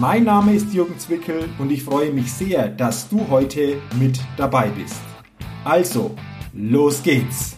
[0.00, 4.68] Mein Name ist Jürgen Zwickel und ich freue mich sehr, dass du heute mit dabei
[4.68, 5.00] bist.
[5.64, 6.14] Also,
[6.52, 7.56] los geht's!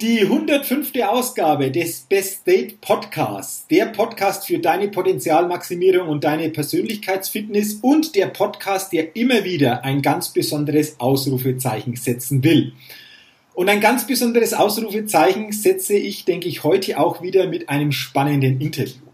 [0.00, 0.92] Die 105.
[1.06, 8.28] Ausgabe des Best Date Podcasts, der Podcast für deine Potenzialmaximierung und deine Persönlichkeitsfitness und der
[8.28, 12.72] Podcast, der immer wieder ein ganz besonderes Ausrufezeichen setzen will.
[13.54, 18.60] Und ein ganz besonderes Ausrufezeichen setze ich, denke ich, heute auch wieder mit einem spannenden
[18.60, 19.04] Interview.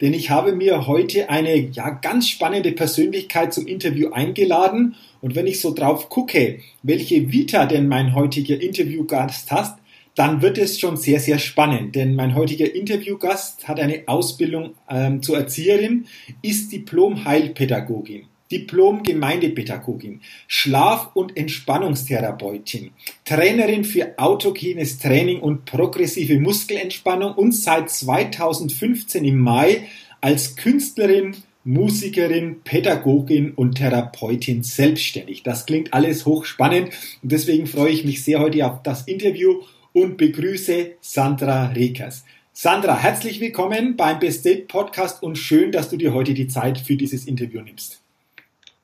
[0.00, 4.94] Denn ich habe mir heute eine ja, ganz spannende Persönlichkeit zum Interview eingeladen.
[5.22, 9.78] Und wenn ich so drauf gucke, welche Vita denn mein heutiger Interviewgast hat,
[10.14, 11.94] dann wird es schon sehr, sehr spannend.
[11.94, 16.06] Denn mein heutiger Interviewgast hat eine Ausbildung ähm, zur Erzieherin,
[16.42, 18.26] ist Diplom-Heilpädagogin.
[18.50, 22.90] Diplom-Gemeindepädagogin, Schlaf- und Entspannungstherapeutin,
[23.24, 29.86] Trainerin für autogenes Training und progressive Muskelentspannung und seit 2015 im Mai
[30.20, 35.42] als Künstlerin, Musikerin, Pädagogin und Therapeutin selbstständig.
[35.42, 36.90] Das klingt alles hochspannend
[37.22, 42.24] und deswegen freue ich mich sehr heute auf das Interview und begrüße Sandra Rekers.
[42.52, 46.78] Sandra, herzlich willkommen beim Best Date Podcast und schön, dass du dir heute die Zeit
[46.78, 48.02] für dieses Interview nimmst.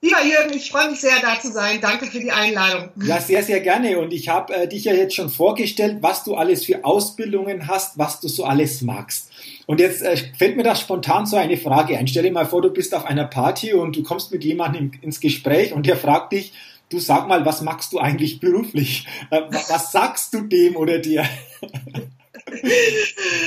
[0.05, 1.81] Lieber Jürgen, ich freue mich sehr, da zu sein.
[1.81, 2.91] Danke für die Einladung.
[3.03, 3.99] Ja, sehr, sehr gerne.
[3.99, 7.97] Und ich habe äh, dich ja jetzt schon vorgestellt, was du alles für Ausbildungen hast,
[7.97, 9.31] was du so alles magst.
[9.65, 12.07] Und jetzt äh, fällt mir da spontan so eine Frage ein.
[12.07, 15.21] Stell dir mal vor, du bist auf einer Party und du kommst mit jemandem ins
[15.21, 16.53] Gespräch und der fragt dich,
[16.91, 19.07] du sag mal, was magst du eigentlich beruflich?
[19.31, 21.27] Äh, was sagst du dem oder dir?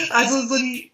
[0.09, 0.91] Also so die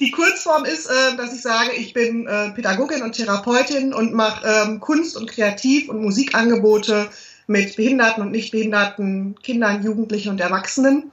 [0.00, 4.46] die Kurzform ist, äh, dass ich sage, ich bin äh, Pädagogin und Therapeutin und mache
[4.46, 7.08] ähm, Kunst- und Kreativ- und Musikangebote
[7.46, 11.10] mit behinderten und nicht behinderten Kindern, Jugendlichen und Erwachsenen.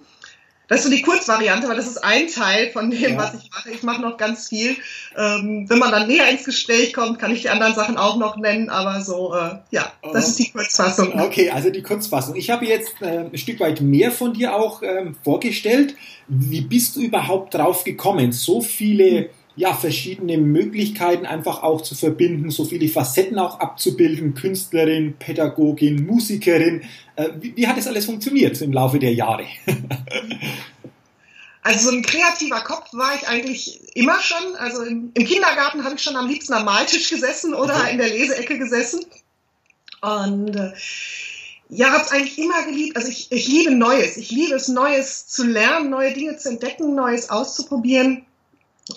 [0.68, 3.18] Das ist so die Kurzvariante, weil das ist ein Teil von dem, ja.
[3.18, 3.72] was ich mache.
[3.72, 4.76] Ich mache noch ganz viel.
[5.16, 8.36] Ähm, wenn man dann näher ins Gespräch kommt, kann ich die anderen Sachen auch noch
[8.36, 10.28] nennen, aber so, äh, ja, das oh.
[10.28, 11.20] ist die Kurzfassung.
[11.20, 12.36] Okay, also die Kurzfassung.
[12.36, 15.96] Ich habe jetzt äh, ein Stück weit mehr von dir auch ähm, vorgestellt.
[16.28, 22.52] Wie bist du überhaupt drauf gekommen, so viele ja, verschiedene Möglichkeiten einfach auch zu verbinden,
[22.52, 26.84] so viele Facetten auch abzubilden, Künstlerin, Pädagogin, Musikerin.
[27.16, 29.46] Äh, wie, wie, hat das alles funktioniert im Laufe der Jahre?
[31.64, 34.56] Also so ein kreativer Kopf war ich eigentlich immer schon.
[34.56, 37.92] Also im, im Kindergarten habe ich schon am liebsten am Maltisch gesessen oder okay.
[37.92, 39.06] in der Leseecke gesessen.
[40.00, 40.72] Und äh,
[41.68, 42.96] ja, habe es eigentlich immer geliebt.
[42.96, 44.16] Also ich, ich liebe Neues.
[44.16, 48.26] Ich liebe es, Neues zu lernen, neue Dinge zu entdecken, Neues auszuprobieren.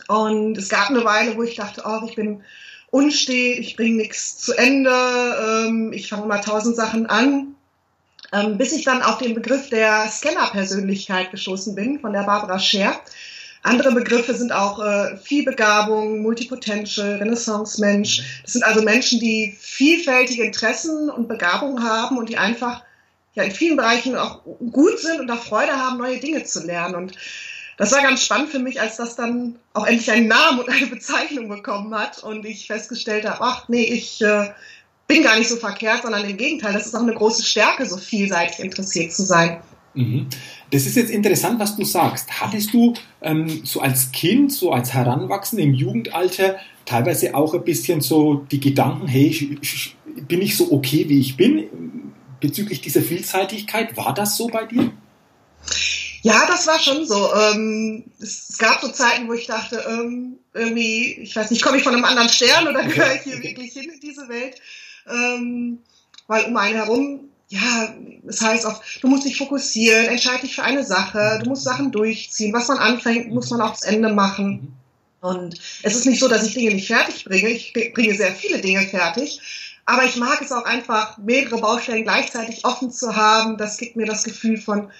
[0.09, 2.43] Und es gab eine Weile, wo ich dachte, oh, ich bin
[2.91, 7.55] unstet, ich bringe nichts zu Ende, ähm, ich fange mal tausend Sachen an,
[8.33, 13.01] ähm, bis ich dann auf den Begriff der Scanner-Persönlichkeit gestoßen bin von der Barbara Scher.
[13.63, 18.41] Andere Begriffe sind auch äh, Vielbegabung, Multipotential, Renaissance-Mensch.
[18.43, 22.83] Das sind also Menschen, die vielfältige Interessen und Begabungen haben und die einfach
[23.35, 24.41] ja in vielen Bereichen auch
[24.73, 26.95] gut sind und auch Freude haben, neue Dinge zu lernen.
[26.95, 27.13] Und
[27.81, 30.87] das war ganz spannend für mich, als das dann auch endlich einen Namen und eine
[30.87, 34.51] Bezeichnung bekommen hat und ich festgestellt habe, ach nee, ich äh,
[35.07, 37.97] bin gar nicht so verkehrt, sondern im Gegenteil, das ist auch eine große Stärke, so
[37.97, 39.63] vielseitig interessiert zu sein.
[39.95, 40.27] Mhm.
[40.71, 42.29] Das ist jetzt interessant, was du sagst.
[42.43, 42.93] Hattest du
[43.23, 48.61] ähm, so als Kind, so als Heranwachsender im Jugendalter teilweise auch ein bisschen so die
[48.61, 49.97] Gedanken, hey, ich, ich,
[50.29, 51.65] bin ich so okay, wie ich bin
[52.41, 53.97] bezüglich dieser Vielseitigkeit?
[53.97, 54.93] War das so bei dir?
[56.23, 57.33] Ja, das war schon so.
[57.35, 61.79] Ähm, es, es, gab so Zeiten, wo ich dachte, ähm, irgendwie, ich weiß nicht, komme
[61.79, 64.57] ich von einem anderen Stern oder gehöre ich hier wirklich hin in diese Welt?
[65.09, 65.79] Ähm,
[66.27, 70.63] weil um einen herum, ja, das heißt auch, du musst dich fokussieren, entscheide dich für
[70.63, 72.53] eine Sache, du musst Sachen durchziehen.
[72.53, 74.77] Was man anfängt, muss man auch zu Ende machen.
[75.21, 77.49] Und es ist nicht so, dass ich Dinge nicht fertig bringe.
[77.49, 79.41] Ich bringe sehr viele Dinge fertig.
[79.85, 83.57] Aber ich mag es auch einfach, mehrere Baustellen gleichzeitig offen zu haben.
[83.57, 84.91] Das gibt mir das Gefühl von,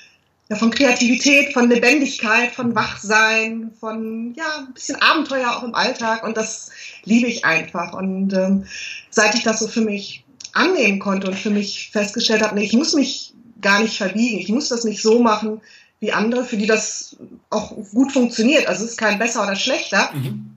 [0.51, 6.25] ja, von Kreativität, von Lebendigkeit, von Wachsein, von ja, ein bisschen Abenteuer auch im Alltag
[6.25, 6.71] und das
[7.05, 7.93] liebe ich einfach.
[7.93, 8.67] Und ähm,
[9.11, 12.73] seit ich das so für mich annehmen konnte und für mich festgestellt habe, nee, ich
[12.73, 15.61] muss mich gar nicht verbiegen, ich muss das nicht so machen,
[16.01, 17.17] wie andere, für die das
[17.51, 18.67] auch gut funktioniert.
[18.67, 20.11] Also es ist kein besser oder schlechter.
[20.13, 20.57] Mhm.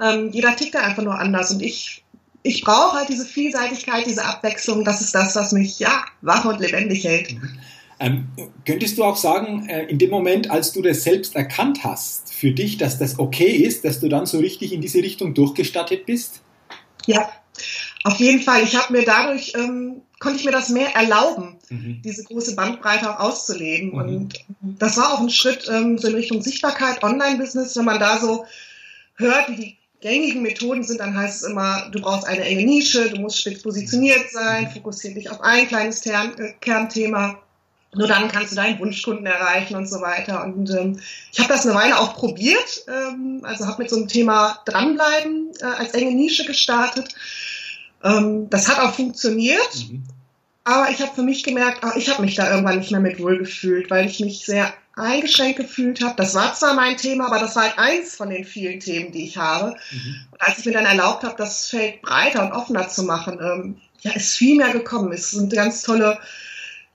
[0.00, 2.02] Ähm, jeder tickt da einfach nur anders und ich
[2.42, 4.82] ich brauche halt diese Vielseitigkeit, diese Abwechslung.
[4.82, 7.34] Das ist das, was mich ja wach und lebendig hält.
[7.34, 7.58] Mhm.
[8.00, 8.28] Ähm,
[8.64, 12.50] könntest du auch sagen, äh, in dem Moment, als du das selbst erkannt hast, für
[12.50, 16.40] dich, dass das okay ist, dass du dann so richtig in diese Richtung durchgestattet bist?
[17.06, 17.30] Ja,
[18.04, 18.62] auf jeden Fall.
[18.62, 22.00] Ich habe mir dadurch, ähm, konnte ich mir das mehr erlauben, mhm.
[22.02, 23.90] diese große Bandbreite auch auszuleben.
[23.90, 23.98] Mhm.
[23.98, 24.44] Und
[24.78, 28.46] das war auch ein Schritt ähm, so in Richtung Sichtbarkeit, Online-Business, wenn man da so
[29.16, 33.10] hört, wie die gängigen Methoden sind, dann heißt es immer, du brauchst eine enge Nische,
[33.10, 37.38] du musst spitz positioniert sein, fokussiert dich auf ein kleines äh, Kernthema.
[37.92, 40.44] Nur dann kannst du deinen Wunschkunden erreichen und so weiter.
[40.44, 41.00] Und ähm,
[41.32, 45.50] ich habe das eine Weile auch probiert, ähm, also habe mit so einem Thema dranbleiben
[45.60, 47.08] äh, als enge Nische gestartet.
[48.04, 49.88] Ähm, das hat auch funktioniert.
[49.90, 50.04] Mhm.
[50.62, 53.18] Aber ich habe für mich gemerkt, ach, ich habe mich da irgendwann nicht mehr mit
[53.18, 56.14] wohl gefühlt, weil ich mich sehr eingeschränkt gefühlt habe.
[56.16, 59.24] Das war zwar mein Thema, aber das war halt eins von den vielen Themen, die
[59.24, 59.74] ich habe.
[59.90, 60.16] Mhm.
[60.30, 63.80] Und als ich mir dann erlaubt habe, das Feld breiter und offener zu machen, ähm,
[64.02, 65.12] ja, ist viel mehr gekommen.
[65.12, 66.18] Es sind ganz tolle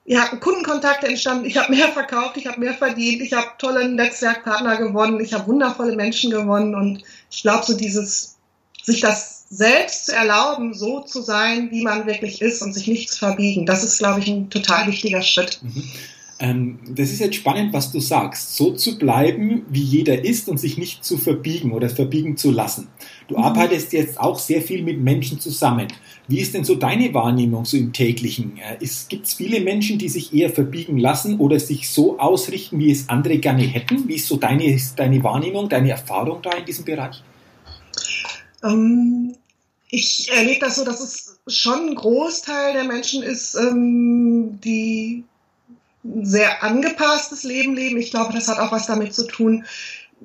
[0.06, 1.46] ja, Kundenkontakte entstanden.
[1.46, 5.48] Ich habe mehr verkauft, ich habe mehr verdient, ich habe tolle Netzwerkpartner gewonnen, ich habe
[5.48, 8.38] wundervolle Menschen gewonnen und ich glaube, so dieses,
[8.84, 13.10] sich das selbst zu erlauben, so zu sein, wie man wirklich ist und sich nicht
[13.10, 15.60] zu verbiegen, das ist, glaube ich, ein total wichtiger Schritt.
[15.64, 15.84] Mhm.
[16.38, 18.58] Ähm, das ist jetzt spannend, was du sagst.
[18.58, 22.90] So zu bleiben, wie jeder ist und sich nicht zu verbiegen oder verbiegen zu lassen.
[23.28, 23.44] Du mhm.
[23.44, 25.88] arbeitest jetzt auch sehr viel mit Menschen zusammen.
[26.28, 28.58] Wie ist denn so deine Wahrnehmung so im täglichen?
[28.58, 32.92] Äh, Gibt es viele Menschen, die sich eher verbiegen lassen oder sich so ausrichten, wie
[32.92, 34.08] es andere gerne hätten?
[34.10, 37.24] Wie ist so deine, deine Wahrnehmung, deine Erfahrung da in diesem Bereich?
[38.62, 39.36] Ähm,
[39.90, 45.24] ich erlebe das so, dass es schon ein Großteil der Menschen ist, ähm, die
[46.24, 47.98] sehr angepasstes Leben leben.
[47.98, 49.66] Ich glaube, das hat auch was damit zu tun.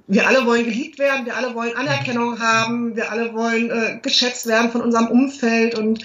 [0.07, 4.47] Wir alle wollen geliebt werden, wir alle wollen Anerkennung haben, wir alle wollen äh, geschätzt
[4.47, 6.05] werden von unserem Umfeld und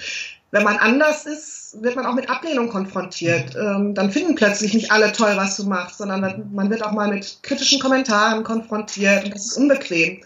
[0.50, 3.54] wenn man anders ist, wird man auch mit Ablehnung konfrontiert.
[3.56, 7.08] Ähm, dann finden plötzlich nicht alle toll, was du machst, sondern man wird auch mal
[7.08, 10.22] mit kritischen Kommentaren konfrontiert und das ist unbequem.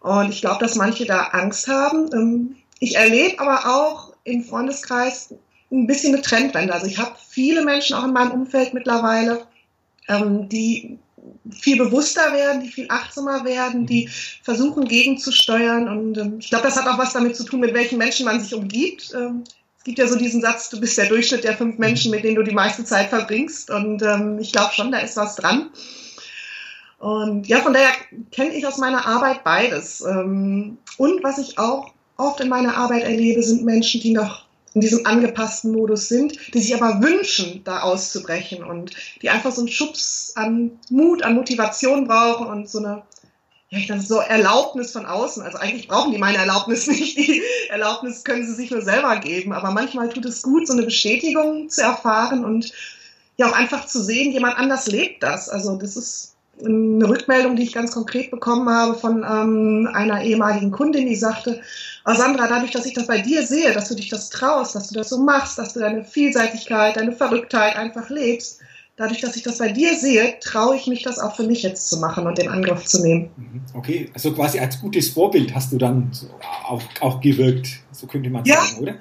[0.00, 2.10] Und ich glaube, dass manche da Angst haben.
[2.12, 5.34] Ähm, ich erlebe aber auch im Freundeskreis
[5.82, 6.72] ein bisschen eine Trendwende.
[6.72, 9.46] Also ich habe viele Menschen auch in meinem Umfeld mittlerweile,
[10.08, 10.98] ähm, die
[11.50, 14.08] viel bewusster werden, die viel achtsamer werden, die
[14.42, 15.88] versuchen gegenzusteuern.
[15.88, 18.40] Und ähm, ich glaube, das hat auch was damit zu tun, mit welchen Menschen man
[18.40, 19.12] sich umgibt.
[19.14, 19.44] Ähm,
[19.78, 22.36] es gibt ja so diesen Satz, du bist der Durchschnitt der fünf Menschen, mit denen
[22.36, 23.70] du die meiste Zeit verbringst.
[23.70, 25.70] Und ähm, ich glaube schon, da ist was dran.
[26.98, 27.90] Und ja, von daher
[28.30, 30.00] kenne ich aus meiner Arbeit beides.
[30.00, 34.80] Ähm, und was ich auch oft in meiner Arbeit erlebe, sind Menschen, die noch in
[34.80, 38.92] diesem angepassten Modus sind, die sich aber wünschen, da auszubrechen und
[39.22, 43.02] die einfach so einen Schubs an Mut, an Motivation brauchen und so eine
[43.70, 45.42] ja, ich dachte, so Erlaubnis von außen.
[45.42, 47.16] Also eigentlich brauchen die meine Erlaubnis nicht.
[47.16, 49.52] Die Erlaubnis können sie sich nur selber geben.
[49.52, 52.72] Aber manchmal tut es gut, so eine Bestätigung zu erfahren und
[53.36, 55.48] ja auch einfach zu sehen, jemand anders lebt das.
[55.48, 60.70] Also das ist eine Rückmeldung, die ich ganz konkret bekommen habe von ähm, einer ehemaligen
[60.70, 61.60] Kundin, die sagte,
[62.06, 64.88] oh Sandra, dadurch, dass ich das bei dir sehe, dass du dich das traust, dass
[64.88, 68.60] du das so machst, dass du deine Vielseitigkeit, deine Verrücktheit einfach lebst,
[68.96, 71.88] dadurch, dass ich das bei dir sehe, traue ich mich das auch für mich jetzt
[71.88, 73.30] zu machen und den Angriff zu nehmen.
[73.36, 73.62] Mhm.
[73.74, 76.28] Okay, also quasi als gutes Vorbild hast du dann so
[76.68, 78.60] auch, auch gewirkt, so könnte man ja.
[78.60, 78.94] sagen, oder?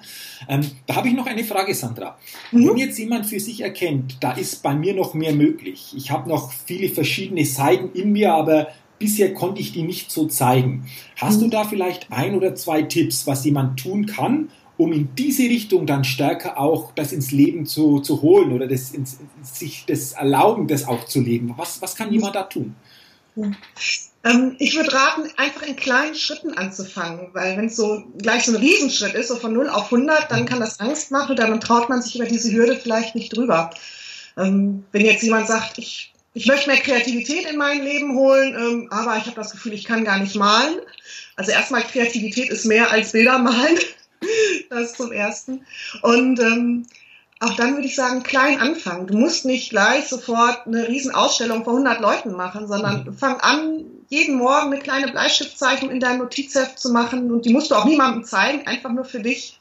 [0.48, 2.18] Ähm, da habe ich noch eine Frage, Sandra.
[2.52, 2.70] Mhm.
[2.70, 6.28] Wenn jetzt jemand für sich erkennt, da ist bei mir noch mehr möglich, ich habe
[6.28, 8.70] noch viele verschiedene Seiten in mir, aber
[9.04, 10.86] bisher konnte ich die nicht so zeigen.
[11.18, 11.42] Hast mhm.
[11.42, 15.86] du da vielleicht ein oder zwei Tipps, was jemand tun kann, um in diese Richtung
[15.86, 20.70] dann stärker auch das ins Leben zu, zu holen oder das ins, sich das erlauben,
[20.70, 21.54] das auch zu leben?
[21.58, 22.76] Was, was kann jemand da tun?
[24.24, 28.54] Ähm, ich würde raten, einfach in kleinen Schritten anzufangen, weil wenn es so gleich so
[28.54, 31.60] ein Riesenschritt ist, so von 0 auf 100, dann kann das Angst machen und dann
[31.60, 33.70] traut man sich über diese Hürde vielleicht nicht drüber.
[34.38, 38.88] Ähm, wenn jetzt jemand sagt, ich, ich möchte mehr Kreativität in mein Leben holen, ähm,
[38.92, 40.80] aber ich habe das Gefühl, ich kann gar nicht malen.
[41.36, 43.78] Also erstmal Kreativität ist mehr als Bilder malen.
[44.70, 45.66] das zum Ersten.
[46.02, 46.86] Und ähm,
[47.40, 49.08] auch dann würde ich sagen, klein anfangen.
[49.08, 53.18] Du musst nicht gleich sofort eine Riesenausstellung vor 100 Leuten machen, sondern mhm.
[53.18, 57.72] fang an, jeden Morgen eine kleine Bleistiftzeichnung in dein Notizheft zu machen und die musst
[57.72, 59.60] du auch niemandem zeigen, einfach nur für dich.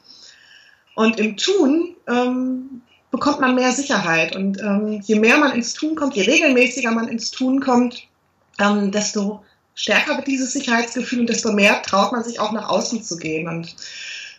[0.95, 5.95] Und im Tun ähm, bekommt man mehr Sicherheit und ähm, je mehr man ins Tun
[5.95, 8.09] kommt, je regelmäßiger man ins Tun kommt,
[8.59, 13.02] ähm, desto stärker wird dieses Sicherheitsgefühl und desto mehr traut man sich auch nach außen
[13.04, 13.49] zu gehen.
[13.49, 13.76] Und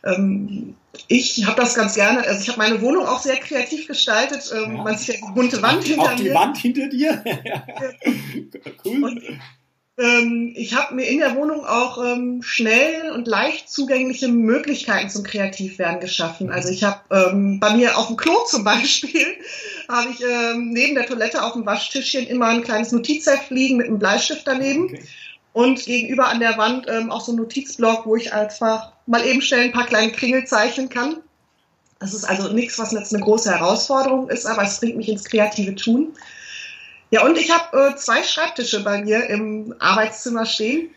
[0.03, 0.75] ähm,
[1.07, 2.25] ich habe das ganz gerne.
[2.27, 4.51] Also ich habe meine Wohnung auch sehr kreativ gestaltet.
[4.53, 4.83] Ähm, ja.
[4.83, 6.33] Man sieht ja die bunte Wand hinter auch die mir.
[6.33, 7.23] Wand hinter dir.
[8.85, 9.03] cool.
[9.03, 9.21] Und,
[9.97, 15.23] ähm, ich habe mir in der Wohnung auch ähm, schnell und leicht zugängliche Möglichkeiten zum
[15.23, 16.49] Kreativwerden geschaffen.
[16.51, 19.25] Also ich habe ähm, bei mir auf dem Klo zum Beispiel
[19.87, 23.87] habe ich ähm, neben der Toilette auf dem Waschtischchen immer ein kleines Notizheft liegen mit
[23.87, 24.85] einem Bleistift daneben.
[24.85, 25.03] Okay.
[25.53, 29.41] Und gegenüber an der Wand ähm, auch so ein Notizblock, wo ich einfach mal eben
[29.41, 31.17] schnell ein paar kleine Kringel zeichnen kann.
[31.99, 35.25] Das ist also nichts, was jetzt eine große Herausforderung ist, aber es bringt mich ins
[35.25, 36.13] kreative Tun.
[37.13, 40.89] Ja, und ich habe äh, zwei Schreibtische bei mir im Arbeitszimmer stehen.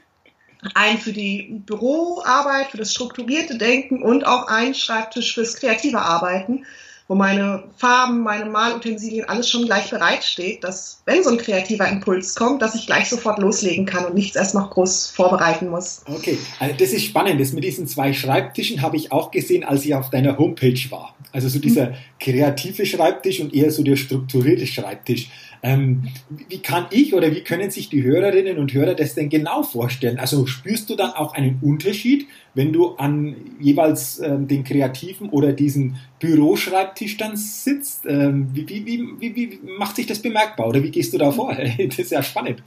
[0.73, 6.65] Einen für die Büroarbeit, für das strukturierte Denken und auch einen Schreibtisch fürs kreative Arbeiten
[7.09, 12.35] wo meine Farben, meine Malutensilien, alles schon gleich bereitsteht, dass, wenn so ein kreativer Impuls
[12.35, 16.03] kommt, dass ich gleich sofort loslegen kann und nichts erst noch groß vorbereiten muss.
[16.07, 17.41] Okay, also das ist spannend.
[17.41, 21.15] Das mit diesen zwei Schreibtischen habe ich auch gesehen, als ich auf deiner Homepage war.
[21.33, 21.95] Also so dieser mhm.
[22.19, 25.29] kreative Schreibtisch und eher so der strukturierte Schreibtisch.
[25.63, 26.09] Ähm,
[26.49, 30.19] wie kann ich oder wie können sich die Hörerinnen und Hörer das denn genau vorstellen?
[30.19, 35.53] Also spürst du dann auch einen Unterschied, wenn du an jeweils ähm, den kreativen oder
[35.53, 38.07] diesen Büroschreibtisch dann sitzt?
[38.07, 41.55] Ähm, wie, wie, wie, wie, macht sich das bemerkbar oder wie gehst du da vor?
[41.79, 42.63] das ist ja spannend.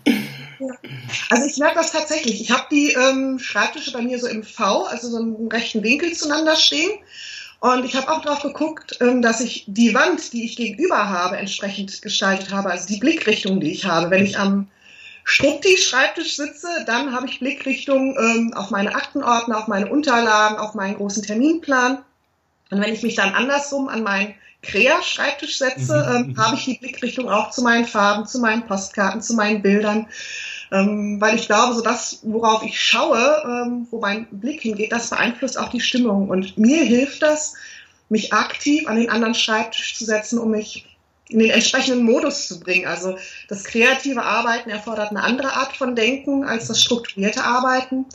[1.30, 2.42] Also ich merke das tatsächlich.
[2.42, 6.12] Ich habe die ähm, Schreibtische bei mir so im V, also so im rechten Winkel
[6.14, 6.92] zueinander stehen.
[7.60, 11.38] Und ich habe auch darauf geguckt, ähm, dass ich die Wand, die ich gegenüber habe,
[11.38, 14.10] entsprechend gestaltet habe, also die Blickrichtung, die ich habe.
[14.10, 14.68] Wenn ich am
[15.26, 20.96] Schreibtisch sitze, dann habe ich Blickrichtung ähm, auf meine Aktenordner, auf meine Unterlagen, auf meinen
[20.96, 22.00] großen Terminplan.
[22.72, 26.32] Und wenn ich mich dann andersrum an meinen Krea-Schreibtisch setze, mhm.
[26.32, 30.08] ähm, habe ich die Blickrichtung auch zu meinen Farben, zu meinen Postkarten, zu meinen Bildern.
[30.72, 35.10] Ähm, weil ich glaube, so das, worauf ich schaue, ähm, wo mein Blick hingeht, das
[35.10, 36.30] beeinflusst auch die Stimmung.
[36.30, 37.56] Und mir hilft das,
[38.10, 40.86] mich aktiv an den anderen Schreibtisch zu setzen, um mich
[41.30, 42.88] in den entsprechenden Modus zu bringen.
[42.88, 48.06] Also das kreative Arbeiten erfordert eine andere Art von Denken als das strukturierte Arbeiten.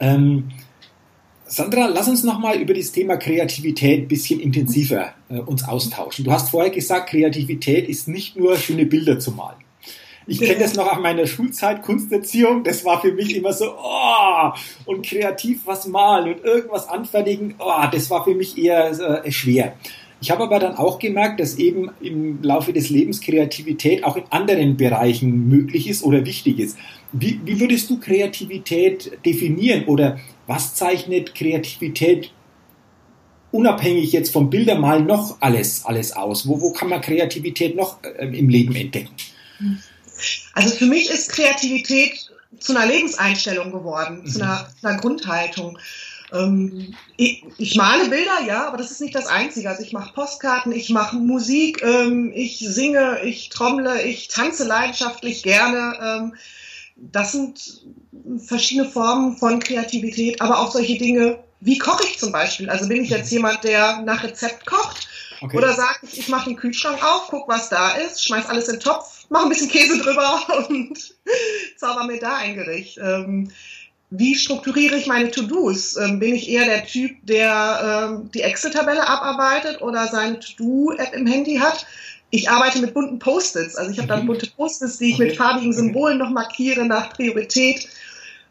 [0.00, 0.48] Ähm,
[1.52, 6.24] Sandra, lass uns nochmal über das Thema Kreativität ein bisschen intensiver äh, uns austauschen.
[6.24, 9.56] Du hast vorher gesagt, Kreativität ist nicht nur schöne Bilder zu malen.
[10.28, 12.62] Ich kenne das noch aus meiner Schulzeit, Kunsterziehung.
[12.62, 14.52] Das war für mich immer so, oh,
[14.86, 19.74] und kreativ was malen und irgendwas anfertigen, oh, das war für mich eher äh, schwer.
[20.20, 24.24] Ich habe aber dann auch gemerkt, dass eben im Laufe des Lebens Kreativität auch in
[24.30, 26.76] anderen Bereichen möglich ist oder wichtig ist.
[27.12, 32.32] Wie, wie würdest du Kreativität definieren oder was zeichnet Kreativität
[33.50, 36.46] unabhängig jetzt vom Bildermalen noch alles, alles aus?
[36.46, 39.14] Wo, wo kann man Kreativität noch äh, im Leben entdecken?
[40.52, 44.26] Also für mich ist Kreativität zu einer Lebenseinstellung geworden, mhm.
[44.26, 45.78] zu einer, einer Grundhaltung.
[46.32, 49.68] Ähm, ich, ich, male Bilder, ja, aber das ist nicht das Einzige.
[49.68, 55.42] Also ich mache Postkarten, ich mache Musik, ähm, ich singe, ich trommle, ich tanze leidenschaftlich
[55.42, 55.98] gerne.
[56.02, 56.34] Ähm,
[56.96, 57.82] das sind
[58.38, 62.68] verschiedene Formen von Kreativität, aber auch solche Dinge, wie koche ich zum Beispiel?
[62.70, 65.08] Also bin ich jetzt jemand, der nach Rezept kocht
[65.40, 65.56] okay.
[65.56, 68.76] oder sage ich, ich mache den Kühlschrank auf, guck, was da ist, schmeiß alles in
[68.76, 71.14] den Topf, mache ein bisschen Käse drüber und
[71.76, 72.98] zauber mir da ein Gericht.
[72.98, 73.50] Ähm,
[74.10, 75.96] wie strukturiere ich meine To-Dos?
[75.96, 81.26] Ähm, bin ich eher der Typ, der ähm, die Excel-Tabelle abarbeitet oder seine To-Do-App im
[81.26, 81.86] Handy hat?
[82.30, 83.76] ich arbeite mit bunten Post-its.
[83.76, 84.28] Also ich habe dann mhm.
[84.28, 87.88] bunte Post-its, die ich mit farbigen Symbolen noch markiere nach Priorität.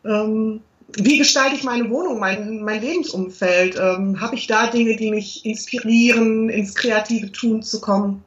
[0.06, 0.62] Ähm,
[0.98, 3.78] wie gestalte ich meine Wohnung, mein, mein Lebensumfeld?
[3.78, 8.24] Ähm, habe ich da Dinge, die mich inspirieren, ins kreative Tun zu kommen?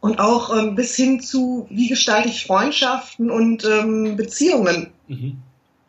[0.00, 4.88] Und auch ähm, bis hin zu, wie gestalte ich Freundschaften und ähm, Beziehungen?
[5.06, 5.36] Mhm.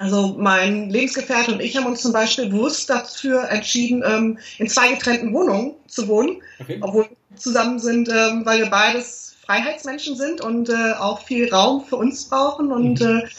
[0.03, 4.91] Also mein Lebensgefährte und ich haben uns zum Beispiel bewusst dafür entschieden, ähm, in zwei
[4.91, 6.77] getrennten Wohnungen zu wohnen, okay.
[6.81, 11.85] obwohl wir zusammen sind, ähm, weil wir beides Freiheitsmenschen sind und äh, auch viel Raum
[11.85, 12.73] für uns brauchen.
[12.73, 13.19] Und mhm.
[13.19, 13.29] äh,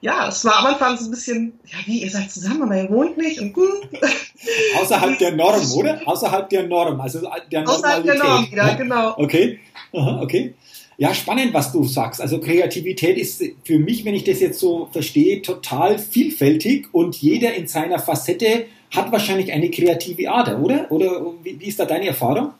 [0.00, 2.88] ja, es war am Anfang so ein bisschen, ja, wie, ihr seid zusammen, aber ihr
[2.88, 3.38] wohnt nicht.
[3.38, 3.64] Und, hm.
[4.80, 6.00] Außerhalb der Norm, oder?
[6.06, 9.18] Außerhalb der Norm, also der Außerhalb der Norm, ja, genau.
[9.18, 9.60] Okay,
[9.92, 10.54] Aha, okay.
[10.98, 12.20] Ja, spannend, was du sagst.
[12.20, 17.54] Also Kreativität ist für mich, wenn ich das jetzt so verstehe, total vielfältig und jeder
[17.54, 20.90] in seiner Facette hat wahrscheinlich eine kreative Ader, oder?
[20.90, 22.54] Oder wie, ist da deine Erfahrung?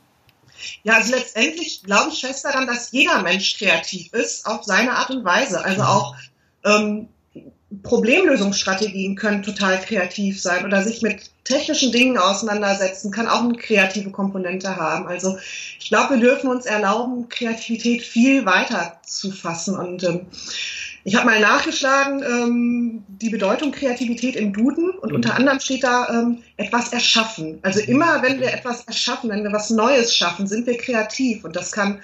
[0.82, 5.10] Ja, also letztendlich glaube ich fest daran, dass jeder Mensch kreativ ist, auf seine Art
[5.10, 5.64] und Weise.
[5.64, 6.14] Also auch
[6.64, 7.08] ähm,
[7.82, 14.10] Problemlösungsstrategien können total kreativ sein oder sich mit technischen Dingen auseinandersetzen, kann auch eine kreative
[14.10, 15.06] Komponente haben.
[15.06, 15.38] Also
[15.80, 19.76] ich glaube, wir dürfen uns erlauben, Kreativität viel weiter zu fassen.
[19.76, 20.26] Und ähm,
[21.02, 25.36] ich habe mal nachgeschlagen, ähm, die Bedeutung Kreativität im Duden und unter mhm.
[25.36, 27.58] anderem steht da ähm, etwas erschaffen.
[27.62, 31.44] Also immer, wenn wir etwas erschaffen, wenn wir was Neues schaffen, sind wir kreativ.
[31.44, 32.00] Und das kann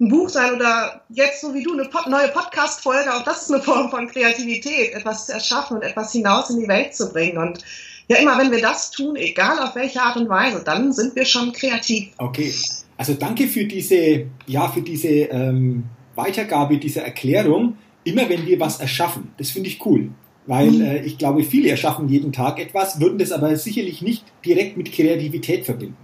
[0.00, 3.14] ein Buch sein oder jetzt so wie du eine neue Podcast-Folge.
[3.14, 6.68] Auch das ist eine Form von Kreativität, etwas zu erschaffen und etwas hinaus in die
[6.68, 7.38] Welt zu bringen.
[7.38, 7.60] Und
[8.08, 11.24] ja, immer wenn wir das tun, egal auf welche Art und Weise, dann sind wir
[11.24, 12.08] schon kreativ.
[12.18, 12.52] Okay,
[12.96, 15.84] also danke für diese, ja, für diese ähm,
[16.14, 19.32] Weitergabe dieser Erklärung immer wenn wir was erschaffen.
[19.38, 20.10] Das finde ich cool.
[20.46, 20.80] Weil mhm.
[20.82, 24.92] äh, ich glaube, viele erschaffen jeden Tag etwas, würden das aber sicherlich nicht direkt mit
[24.92, 25.96] Kreativität verbinden.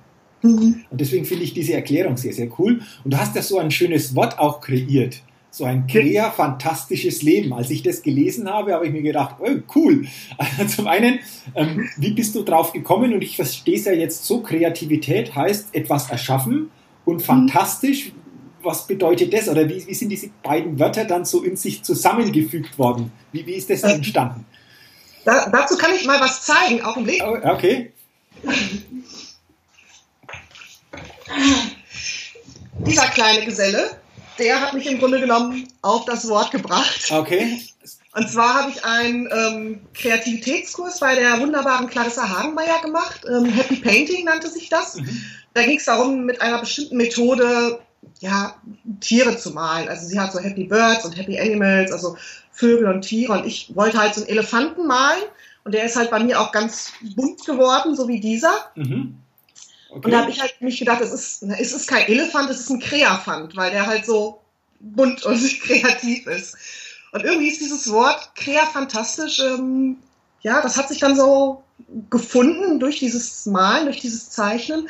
[0.42, 0.84] Mhm.
[0.90, 2.80] Und deswegen finde ich diese Erklärung sehr, sehr cool.
[3.04, 5.22] Und du hast ja so ein schönes Wort auch kreiert.
[5.52, 7.52] So ein krea fantastisches Leben.
[7.52, 10.06] Als ich das gelesen habe, habe ich mir gedacht, oh, cool.
[10.38, 11.18] Also zum einen,
[11.54, 13.12] ähm, wie bist du drauf gekommen?
[13.12, 16.70] Und ich verstehe es ja jetzt so, Kreativität heißt etwas erschaffen
[17.04, 17.20] und mhm.
[17.20, 18.12] fantastisch
[18.62, 19.48] was bedeutet das?
[19.48, 23.12] Oder wie, wie sind diese beiden Wörter dann so in sich zusammengefügt worden?
[23.32, 24.44] Wie, wie ist das äh, entstanden?
[25.24, 26.82] Da, dazu kann ich mal was zeigen.
[26.82, 27.22] Augenblick.
[27.24, 27.92] Oh, okay.
[32.86, 33.90] Dieser kleine Geselle,
[34.38, 37.10] der hat mich im Grunde genommen auf das Wort gebracht.
[37.10, 37.60] Okay.
[38.12, 43.20] Und zwar habe ich einen ähm, Kreativitätskurs bei der wunderbaren Clarissa Hagenmeier gemacht.
[43.28, 44.96] Ähm, Happy Painting nannte sich das.
[44.96, 45.22] Mhm.
[45.54, 47.80] Da ging es darum, mit einer bestimmten Methode
[48.18, 48.56] ja,
[49.00, 49.88] Tiere zu malen.
[49.88, 52.16] Also sie hat so Happy Birds und Happy Animals, also
[52.50, 53.32] Vögel und Tiere.
[53.32, 55.22] Und ich wollte halt so einen Elefanten malen.
[55.64, 58.52] Und der ist halt bei mir auch ganz bunt geworden, so wie dieser.
[58.74, 59.19] Mhm.
[59.90, 60.04] Okay.
[60.04, 62.70] Und da habe ich halt mich gedacht, es ist, es ist kein Elefant, es ist
[62.70, 64.40] ein Kreafant, weil der halt so
[64.78, 66.56] bunt und kreativ ist.
[67.12, 69.96] Und irgendwie ist dieses Wort kreafantastisch, ähm,
[70.42, 71.64] ja, das hat sich dann so
[72.08, 74.88] gefunden durch dieses Malen, durch dieses Zeichnen.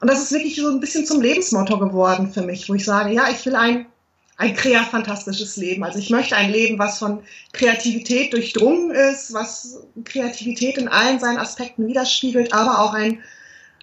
[0.00, 3.14] Und das ist wirklich so ein bisschen zum Lebensmotto geworden für mich, wo ich sage,
[3.14, 3.86] ja, ich will ein,
[4.36, 5.84] ein fantastisches Leben.
[5.84, 11.38] Also ich möchte ein Leben, was von Kreativität durchdrungen ist, was Kreativität in allen seinen
[11.38, 13.22] Aspekten widerspiegelt, aber auch ein,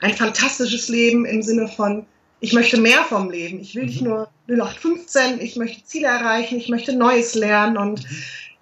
[0.01, 2.05] ein fantastisches Leben im Sinne von,
[2.39, 3.61] ich möchte mehr vom Leben.
[3.61, 4.09] Ich will nicht mhm.
[4.09, 8.17] nur 0815, ich möchte Ziele erreichen, ich möchte Neues lernen und mhm.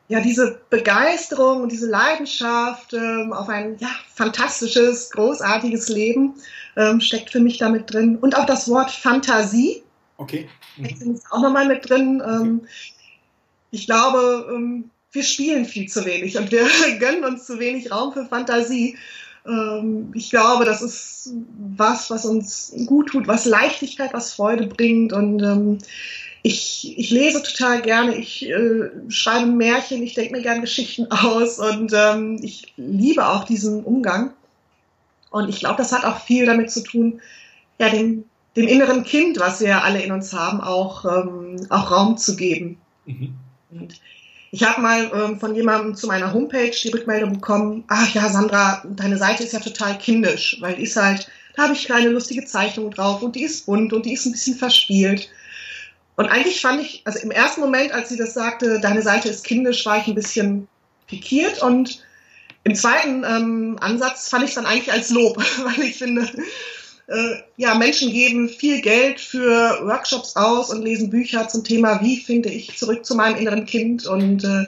[0.09, 6.35] ja, diese Begeisterung und diese Leidenschaft ähm, auf ein ja, fantastisches, großartiges Leben
[6.75, 8.17] ähm, steckt für mich damit drin.
[8.17, 9.81] Und auch das Wort Fantasie.
[10.17, 10.47] Okay.
[10.77, 11.15] Mhm.
[11.15, 12.21] Ist auch nochmal mit drin.
[12.25, 12.61] Ähm.
[13.71, 16.67] Ich glaube, ähm, wir spielen viel zu wenig und wir
[16.99, 18.97] gönnen uns zu wenig Raum für Fantasie.
[19.49, 21.33] Ähm, ich glaube, das ist
[21.75, 25.11] was, was uns gut tut, was Leichtigkeit, was Freude bringt.
[25.13, 25.79] Und ähm,
[26.43, 31.59] ich, ich lese total gerne, ich äh, schreibe Märchen, ich denke mir gerne Geschichten aus
[31.59, 34.31] und ähm, ich liebe auch diesen Umgang.
[35.31, 37.21] Und ich glaube, das hat auch viel damit zu tun,
[37.79, 42.17] ja, dem, dem inneren Kind, was wir alle in uns haben, auch, ähm, auch Raum
[42.17, 42.77] zu geben.
[43.05, 43.35] Mhm.
[43.71, 44.01] Und
[44.51, 48.83] ich habe mal ähm, von jemandem zu meiner Homepage die Rückmeldung bekommen, ach ja, Sandra,
[48.87, 52.45] deine Seite ist ja total kindisch, weil die ist halt, da habe ich kleine lustige
[52.45, 55.29] Zeichnungen drauf und die ist bunt und die ist ein bisschen verspielt.
[56.15, 59.45] Und eigentlich fand ich, also im ersten Moment, als sie das sagte, deine Seite ist
[59.45, 60.67] kindisch, war ich ein bisschen
[61.07, 62.03] pikiert und
[62.63, 66.27] im zweiten ähm, Ansatz fand ich es dann eigentlich als Lob, weil ich finde,
[67.57, 72.49] ja, Menschen geben viel Geld für Workshops aus und lesen Bücher zum Thema, wie finde
[72.49, 74.65] ich zurück zu meinem inneren Kind und äh,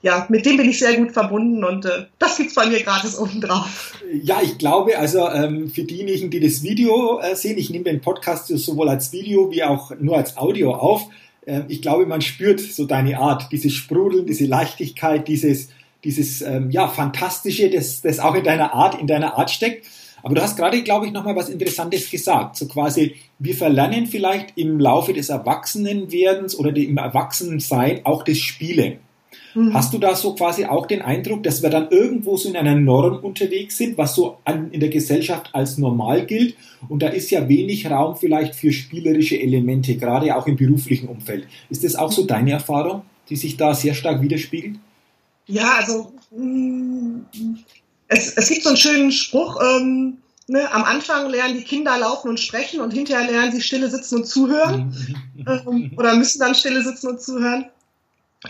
[0.00, 3.18] ja, mit dem bin ich sehr gut verbunden und äh, das gibt's bei mir gratis
[3.18, 3.94] oben drauf.
[4.22, 8.00] Ja, ich glaube, also ähm, für diejenigen, die das Video äh, sehen, ich nehme den
[8.00, 11.02] Podcast sowohl als Video wie auch nur als Audio auf.
[11.46, 15.70] Äh, ich glaube, man spürt so deine Art, dieses Sprudeln, diese Leichtigkeit, dieses
[16.04, 19.86] dieses ähm, ja, Fantastische, das, das auch in deiner Art, in deiner Art steckt.
[20.22, 22.56] Aber du hast gerade, glaube ich, nochmal was Interessantes gesagt.
[22.56, 28.98] So quasi, wir verlernen vielleicht im Laufe des Erwachsenenwerdens oder im Erwachsenensein auch das Spielen.
[29.54, 29.74] Mhm.
[29.74, 32.74] Hast du da so quasi auch den Eindruck, dass wir dann irgendwo so in einer
[32.74, 36.56] Norm unterwegs sind, was so an, in der Gesellschaft als normal gilt?
[36.88, 41.46] Und da ist ja wenig Raum vielleicht für spielerische Elemente, gerade auch im beruflichen Umfeld.
[41.70, 44.76] Ist das auch so deine Erfahrung, die sich da sehr stark widerspiegelt?
[45.46, 47.26] Ja, also mh, mm,
[48.08, 50.18] es, es gibt so einen schönen Spruch, ähm,
[50.50, 54.16] Ne, am Anfang lernen die Kinder laufen und sprechen und hinterher lernen sie stille sitzen
[54.16, 54.96] und zuhören
[55.34, 55.46] mhm.
[55.46, 57.66] ähm, oder müssen dann stille sitzen und zuhören.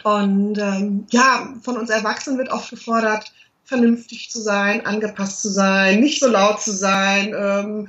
[0.04, 3.32] Und ähm, ja, von uns Erwachsenen wird oft gefordert,
[3.64, 7.88] vernünftig zu sein, angepasst zu sein, nicht so laut zu sein, ähm,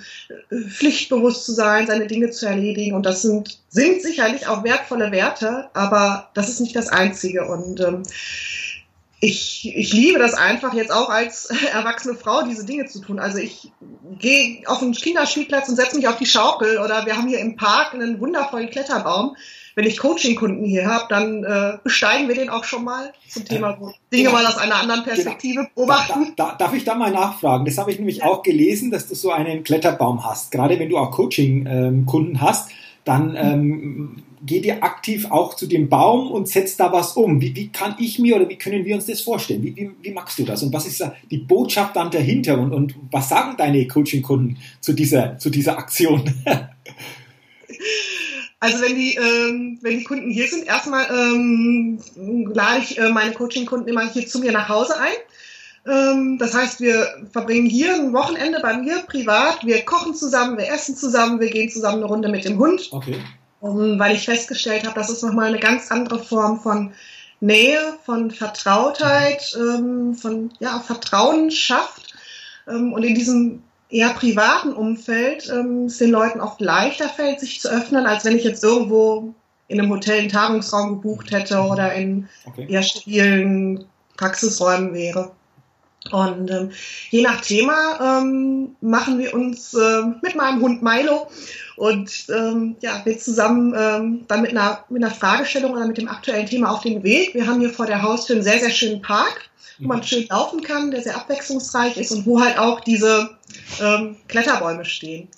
[0.69, 2.95] pflichtbewusst zu sein, seine Dinge zu erledigen.
[2.95, 7.45] Und das sind, sind sicherlich auch wertvolle Werte, aber das ist nicht das Einzige.
[7.45, 8.01] Und ähm,
[9.21, 13.19] ich, ich liebe das einfach jetzt auch als erwachsene Frau, diese Dinge zu tun.
[13.19, 13.71] Also ich
[14.17, 17.55] gehe auf den Kinderspielplatz und setze mich auf die Schaukel oder wir haben hier im
[17.55, 19.35] Park einen wundervollen Kletterbaum.
[19.75, 23.77] Wenn ich Coaching-Kunden hier habe, dann äh, besteigen wir den auch schon mal zum Thema
[24.11, 24.31] Dinge genau.
[24.31, 25.69] mal aus einer anderen Perspektive genau.
[25.75, 26.33] beobachten.
[26.35, 27.65] Da, da, darf ich da mal nachfragen?
[27.65, 28.25] Das habe ich nämlich ja.
[28.25, 30.51] auch gelesen, dass du so einen Kletterbaum hast.
[30.51, 32.71] Gerade wenn du auch Coaching-Kunden ähm, hast,
[33.05, 37.41] dann ähm, geht ihr aktiv auch zu dem Baum und setzt da was um.
[37.41, 39.63] Wie, wie kann ich mir oder wie können wir uns das vorstellen?
[39.63, 40.63] Wie, wie, wie machst du das?
[40.63, 42.59] Und was ist da die Botschaft dann dahinter?
[42.59, 46.23] Und, und was sagen deine Coaching-Kunden zu dieser, zu dieser Aktion?
[48.61, 51.97] Also wenn die, ähm, wenn die Kunden hier sind, erstmal ähm,
[52.53, 55.13] lade ich äh, meine Coaching-Kunden immer hier zu mir nach Hause ein.
[55.89, 59.65] Ähm, das heißt, wir verbringen hier ein Wochenende bei mir privat.
[59.65, 62.89] Wir kochen zusammen, wir essen zusammen, wir gehen zusammen eine Runde mit dem Hund.
[62.91, 63.15] Okay
[63.61, 66.93] weil ich festgestellt habe, dass es nochmal eine ganz andere Form von
[67.41, 72.13] Nähe, von Vertrautheit, ähm, von ja, Vertrauen schafft.
[72.67, 77.59] Ähm, und in diesem eher privaten Umfeld ähm, es den Leuten oft leichter fällt, sich
[77.59, 79.33] zu öffnen, als wenn ich jetzt irgendwo
[79.67, 82.67] in einem Hotel einen Tagungsraum gebucht hätte oder in okay.
[82.69, 83.85] eher stabilen
[84.17, 85.31] Praxisräumen wäre.
[86.11, 86.71] Und ähm,
[87.09, 91.27] je nach Thema ähm, machen wir uns äh, mit meinem Hund Milo
[91.75, 96.09] und ähm, ja, wir zusammen ähm, dann mit einer, mit einer Fragestellung oder mit dem
[96.09, 97.33] aktuellen Thema auf den Weg.
[97.33, 100.61] Wir haben hier vor der Haustür einen sehr, sehr schönen Park, wo man schön laufen
[100.61, 103.29] kann, der sehr abwechslungsreich ist und wo halt auch diese
[103.81, 105.29] ähm, Kletterbäume stehen.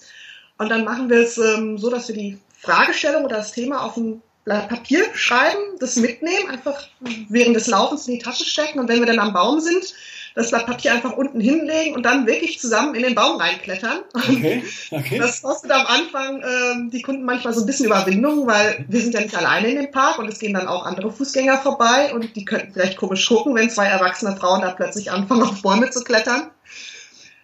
[0.57, 3.97] Und dann machen wir es ähm, so, dass wir die Fragestellung oder das Thema auf
[3.97, 6.87] ein Blatt Papier schreiben, das mitnehmen, einfach
[7.29, 9.93] während des Laufens in die Tasche stecken und wenn wir dann am Baum sind,
[10.35, 13.99] das Blatt Papier einfach unten hinlegen und dann wirklich zusammen in den Baum reinklettern.
[14.13, 15.17] Okay, okay.
[15.17, 19.13] Das kostet am Anfang ähm, die Kunden manchmal so ein bisschen Überwindung, weil wir sind
[19.13, 22.35] ja nicht alleine in dem Park und es gehen dann auch andere Fußgänger vorbei und
[22.35, 26.03] die könnten vielleicht komisch gucken, wenn zwei erwachsene Frauen da plötzlich anfangen, auf Bäume zu
[26.03, 26.49] klettern.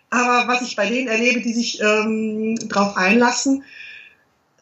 [0.10, 3.64] Aber was ich bei denen erlebe, die sich ähm, darauf einlassen,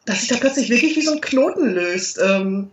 [0.04, 2.18] dass sich da plötzlich wirklich wie so ein Knoten löst.
[2.22, 2.70] Ähm,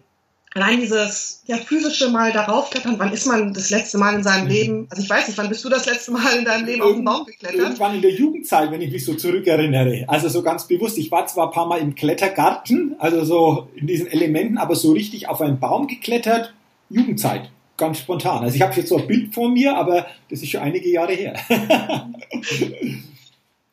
[0.53, 4.45] allein dieses ja, physische Mal darauf klettern, wann ist man das letzte Mal in seinem
[4.45, 4.49] mhm.
[4.49, 6.89] Leben, also ich weiß nicht, wann bist du das letzte Mal in deinem Leben Irgend,
[6.89, 7.59] auf den Baum geklettert?
[7.59, 10.05] Irgendwann in der Jugendzeit, wenn ich mich so zurückerinnere.
[10.07, 13.87] Also so ganz bewusst, ich war zwar ein paar Mal im Klettergarten, also so in
[13.87, 16.53] diesen Elementen, aber so richtig auf einen Baum geklettert,
[16.89, 17.49] Jugendzeit.
[17.75, 18.43] Ganz spontan.
[18.43, 21.13] Also ich habe jetzt so ein Bild vor mir, aber das ist schon einige Jahre
[21.13, 21.35] her.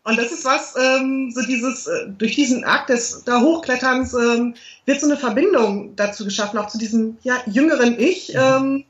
[0.02, 4.54] Und das ist was, ähm, so dieses, äh, durch diesen Akt des da Hochkletterns ähm,
[4.86, 8.32] wird so eine Verbindung dazu geschaffen, auch zu diesem ja, jüngeren Ich.
[8.32, 8.40] Mhm.
[8.40, 8.84] Ähm,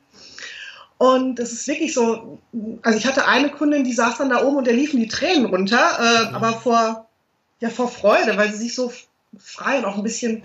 [0.99, 2.39] und es ist wirklich so,
[2.83, 5.47] also ich hatte eine Kundin, die saß dann da oben und der liefen die Tränen
[5.47, 6.35] runter, äh, mhm.
[6.35, 7.09] aber vor,
[7.61, 8.93] ja, vor Freude, weil sie sich so
[9.39, 10.45] frei und auch ein bisschen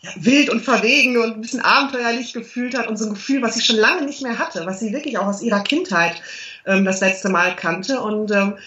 [0.00, 3.54] ja, wild und verwegen und ein bisschen abenteuerlich gefühlt hat und so ein Gefühl, was
[3.54, 6.20] sie schon lange nicht mehr hatte, was sie wirklich auch aus ihrer Kindheit
[6.66, 8.00] ähm, das letzte Mal kannte.
[8.00, 8.58] Und ähm,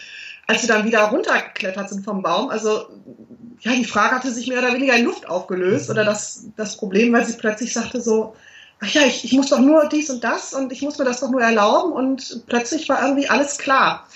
[0.48, 2.88] als sie dann wieder runtergeklettert sind vom Baum, also
[3.62, 7.14] ja, die Frage hatte sich mehr oder weniger in Luft aufgelöst oder das, das Problem,
[7.14, 8.36] weil sie plötzlich sagte so,
[8.80, 11.22] ach ja, ich, ich muss doch nur dies und das und ich muss mir das
[11.22, 14.08] doch nur erlauben und plötzlich war irgendwie alles klar.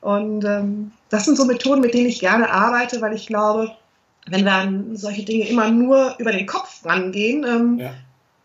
[0.00, 3.72] Und ähm, das sind so Methoden, mit denen ich gerne arbeite, weil ich glaube,
[4.26, 7.94] wenn wir an solche Dinge immer nur über den Kopf rangehen, ähm, ja.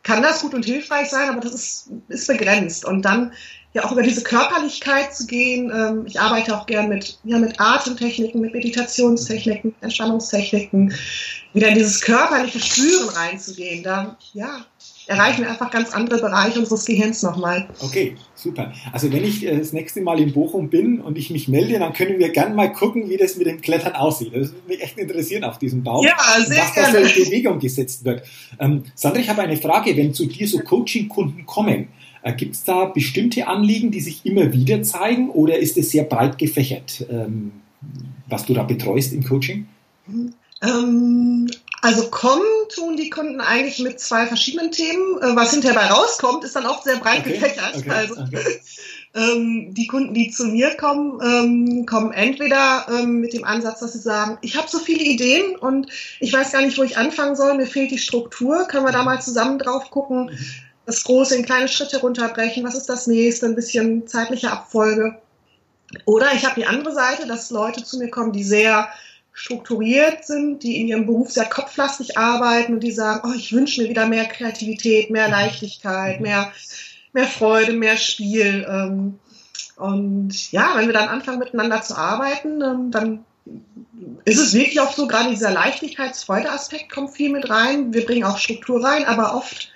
[0.03, 2.85] kann das gut und hilfreich sein, aber das ist, ist begrenzt.
[2.85, 3.33] Und dann
[3.73, 5.71] ja auch über diese Körperlichkeit zu gehen.
[5.75, 10.93] Ähm, ich arbeite auch gern mit, ja, mit Atemtechniken, mit Meditationstechniken, Entspannungstechniken,
[11.53, 13.83] wieder in dieses körperliche Spüren reinzugehen.
[13.83, 14.65] Da, ja,
[15.07, 17.67] erreichen wir einfach ganz andere Bereiche unseres Gehirns nochmal.
[17.79, 18.71] Okay, super.
[18.91, 21.93] Also wenn ich äh, das nächste Mal in Bochum bin und ich mich melde, dann
[21.93, 24.33] können wir gerne mal gucken, wie das mit dem Klettern aussieht.
[24.35, 26.05] Das würde mich echt interessieren auf diesem Baum.
[26.05, 26.99] Ja, sehr was gerne.
[27.01, 28.23] da so in Bewegung gesetzt wird.
[28.59, 29.97] Ähm, Sandra, ich habe eine Frage.
[29.97, 31.87] Wenn zu dir so Coaching-Kunden kommen,
[32.31, 36.37] Gibt es da bestimmte Anliegen, die sich immer wieder zeigen oder ist es sehr breit
[36.37, 37.51] gefächert, ähm,
[38.29, 39.67] was du da betreust im Coaching?
[40.61, 41.49] Ähm,
[41.81, 45.21] also kommen tun die Kunden eigentlich mit zwei verschiedenen Themen.
[45.21, 47.75] Äh, was hinterher rauskommt, ist dann oft sehr breit okay, gefächert.
[47.75, 48.61] Okay, also okay.
[49.15, 54.37] ähm, die Kunden, die zu mir kommen, kommen entweder mit dem Ansatz, dass sie sagen,
[54.41, 55.87] ich habe so viele Ideen und
[56.21, 59.03] ich weiß gar nicht, wo ich anfangen soll, mir fehlt die Struktur, können wir da
[59.03, 60.31] mal zusammen drauf gucken.
[60.85, 65.17] Mhm das Große in kleine Schritte runterbrechen, was ist das nächste, ein bisschen zeitliche Abfolge.
[66.05, 68.89] Oder ich habe die andere Seite, dass Leute zu mir kommen, die sehr
[69.31, 73.81] strukturiert sind, die in ihrem Beruf sehr kopflastig arbeiten und die sagen, oh, ich wünsche
[73.81, 76.51] mir wieder mehr Kreativität, mehr Leichtigkeit, mehr,
[77.13, 78.65] mehr Freude, mehr Spiel.
[78.69, 79.19] Ähm,
[79.75, 83.25] und ja, wenn wir dann anfangen miteinander zu arbeiten, ähm, dann
[84.25, 87.93] ist es wirklich auch so, gerade dieser Leichtigkeits-Freude-Aspekt kommt viel mit rein.
[87.93, 89.72] Wir bringen auch Struktur rein, aber oft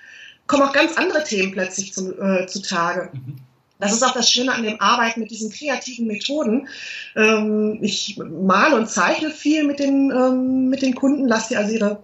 [0.48, 3.10] kommen auch ganz andere Themen plötzlich zu, äh, zutage.
[3.12, 3.36] Mhm.
[3.78, 6.66] Das ist auch das Schöne an dem Arbeiten mit diesen kreativen Methoden.
[7.14, 11.72] Ähm, ich male und zeichne viel mit den, ähm, mit den Kunden, lasse sie also
[11.72, 12.02] ihre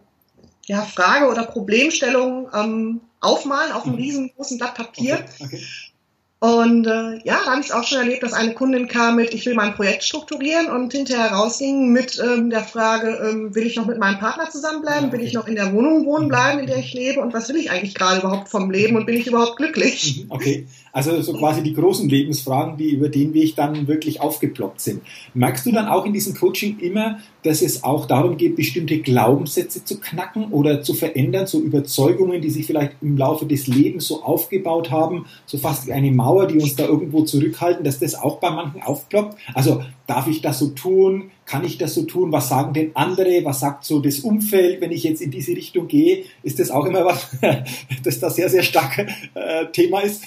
[0.66, 4.02] ja, Frage oder Problemstellung ähm, aufmalen auf einem mhm.
[4.02, 5.14] riesengroßen Blatt Papier.
[5.14, 5.62] Okay, okay.
[6.40, 9.46] Und äh, ja, da habe ich auch schon erlebt, dass eine Kundin kam mit, ich
[9.46, 13.86] will mein Projekt strukturieren und hinterher rausging mit ähm, der Frage, ähm, will ich noch
[13.86, 16.92] mit meinem Partner zusammenbleiben, will ich noch in der Wohnung wohnen bleiben, in der ich
[16.92, 17.20] lebe?
[17.20, 20.24] Und was will ich eigentlich gerade überhaupt vom Leben und bin ich überhaupt glücklich?
[20.24, 24.80] Mhm, okay, also so quasi die großen Lebensfragen, die über den Weg dann wirklich aufgeploppt
[24.80, 25.02] sind.
[25.32, 29.84] Merkst du dann auch in diesem Coaching immer, dass es auch darum geht, bestimmte Glaubenssätze
[29.84, 34.22] zu knacken oder zu verändern, so Überzeugungen, die sich vielleicht im Laufe des Lebens so
[34.22, 38.38] aufgebaut haben, so fast wie eine Mauer, die uns da irgendwo zurückhalten, dass das auch
[38.40, 39.38] bei manchen aufploppt?
[39.52, 41.30] Also darf ich das so tun?
[41.44, 42.32] Kann ich das so tun?
[42.32, 43.44] Was sagen denn andere?
[43.44, 46.24] Was sagt so das Umfeld, wenn ich jetzt in diese Richtung gehe?
[46.42, 47.28] Ist das auch immer was,
[48.04, 50.24] das da sehr, sehr stark äh, Thema ist?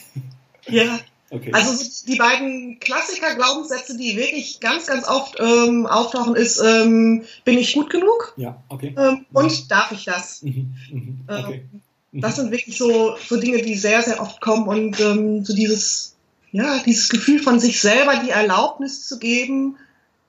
[0.68, 1.00] Ja.
[1.30, 1.52] Okay.
[1.52, 7.74] Also die beiden Klassiker-Glaubenssätze, die wirklich ganz, ganz oft ähm, auftauchen, ist, ähm, bin ich
[7.74, 8.34] gut genug?
[8.38, 8.96] Ja, okay.
[8.98, 10.42] Ähm, und darf ich das?
[10.44, 10.74] Mhm.
[10.90, 11.20] Mhm.
[11.28, 11.64] Ähm, okay.
[12.12, 12.22] Mhm.
[12.22, 16.15] Das sind wirklich so, so Dinge, die sehr, sehr oft kommen und ähm, so dieses,
[16.52, 19.78] ja, dieses Gefühl von sich selber die Erlaubnis zu geben,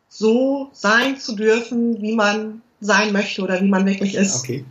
[0.09, 4.41] so sein zu dürfen, wie man sein möchte oder wie man wirklich ist.
[4.41, 4.65] Okay.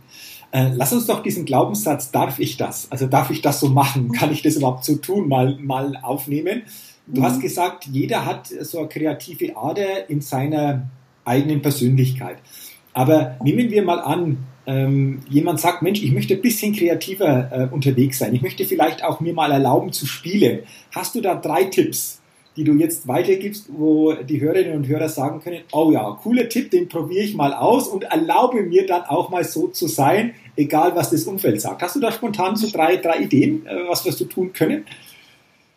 [0.50, 2.90] Äh, lass uns doch diesen Glaubenssatz, darf ich das?
[2.90, 4.12] Also darf ich das so machen?
[4.12, 5.28] Kann ich das überhaupt so tun?
[5.28, 6.62] Mal, mal aufnehmen.
[7.06, 7.24] Du mhm.
[7.24, 10.88] hast gesagt, jeder hat so eine kreative Ader in seiner
[11.24, 12.38] eigenen Persönlichkeit.
[12.94, 14.38] Aber nehmen wir mal an,
[14.68, 18.34] ähm, jemand sagt, Mensch, ich möchte ein bisschen kreativer äh, unterwegs sein.
[18.34, 20.60] Ich möchte vielleicht auch mir mal erlauben zu spielen.
[20.94, 22.18] Hast du da drei Tipps?
[22.56, 26.72] die du jetzt weitergibst, wo die Hörerinnen und Hörer sagen können, oh ja, cooler Tipp,
[26.72, 30.96] den probiere ich mal aus und erlaube mir dann auch mal so zu sein, egal
[30.96, 31.82] was das Umfeld sagt.
[31.82, 34.84] Hast du da spontan so drei, drei Ideen, äh, was wirst du tun können?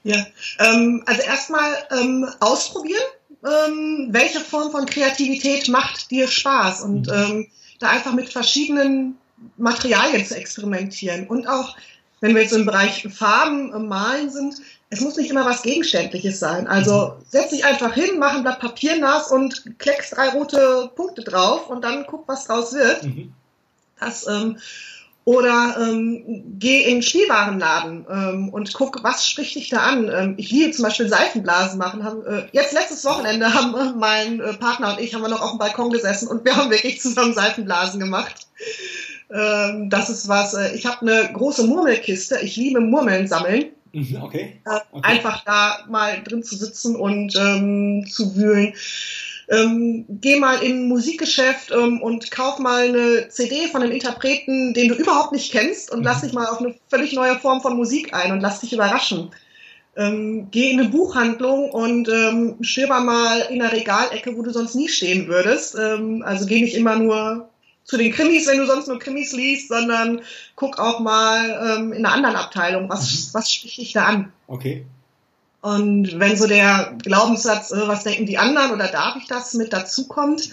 [0.04, 0.26] Ja,
[0.58, 3.04] ähm, also erstmal ähm, ausprobieren,
[3.46, 7.14] ähm, welche Form von Kreativität macht dir Spaß und mhm.
[7.14, 7.48] ähm,
[7.82, 9.18] da einfach mit verschiedenen
[9.58, 11.76] Materialien zu experimentieren und auch
[12.22, 14.56] wenn wir jetzt im Bereich Farben, äh, Malen sind,
[14.92, 16.68] es muss nicht immer was Gegenständliches sein.
[16.68, 21.24] Also setz dich einfach hin, mach ein Blatt Papier nass und kleckst drei rote Punkte
[21.24, 23.04] drauf und dann guck, was draus wird.
[23.04, 23.34] Mhm.
[24.00, 24.58] Das, ähm,
[25.24, 30.10] oder ähm, geh in den Spielwarenladen ähm, und guck, was spricht dich da an.
[30.10, 32.04] Ähm, ich liebe zum Beispiel Seifenblasen machen.
[32.04, 35.42] Haben, äh, jetzt letztes Wochenende haben äh, mein äh, Partner und ich haben wir noch
[35.42, 38.48] auf dem Balkon gesessen und wir haben wirklich zusammen Seifenblasen gemacht.
[39.32, 40.56] Ähm, das ist was.
[40.56, 42.40] Äh, ich habe eine große Murmelkiste.
[42.42, 43.66] Ich liebe Murmeln sammeln.
[43.94, 44.62] Mhm, okay.
[44.66, 45.08] Äh, okay.
[45.08, 48.74] Einfach da mal drin zu sitzen und ähm, zu wühlen.
[49.52, 54.74] Ähm, geh mal in ein Musikgeschäft ähm, und kauf mal eine CD von einem Interpreten,
[54.74, 56.06] den du überhaupt nicht kennst und mhm.
[56.06, 59.32] lass dich mal auf eine völlig neue Form von Musik ein und lass dich überraschen.
[59.98, 64.74] Ähm, geh in eine Buchhandlung und ähm, stöber mal in einer Regalecke, wo du sonst
[64.74, 65.76] nie stehen würdest.
[65.78, 67.50] Ähm, also geh nicht immer nur
[67.84, 70.22] zu den Krimis, wenn du sonst nur Krimis liest, sondern
[70.56, 73.34] guck auch mal ähm, in einer anderen Abteilung, was, mhm.
[73.34, 74.32] was spricht dich da an.
[74.48, 74.86] Okay.
[75.62, 79.72] Und wenn so der Glaubenssatz, äh, was denken die anderen oder darf ich das mit
[79.74, 80.50] dazukommt,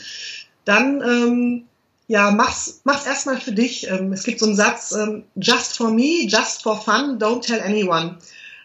[0.64, 1.64] dann ähm,
[2.08, 3.88] ja, mach's, mach's erstmal für dich.
[3.88, 7.60] Ähm, es gibt so einen Satz, ähm, just for me, just for fun, don't tell
[7.60, 8.18] anyone.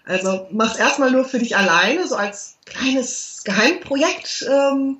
[0.05, 4.45] Also mach's erstmal nur für dich alleine, so als kleines Geheimprojekt.
[4.49, 4.97] Ähm,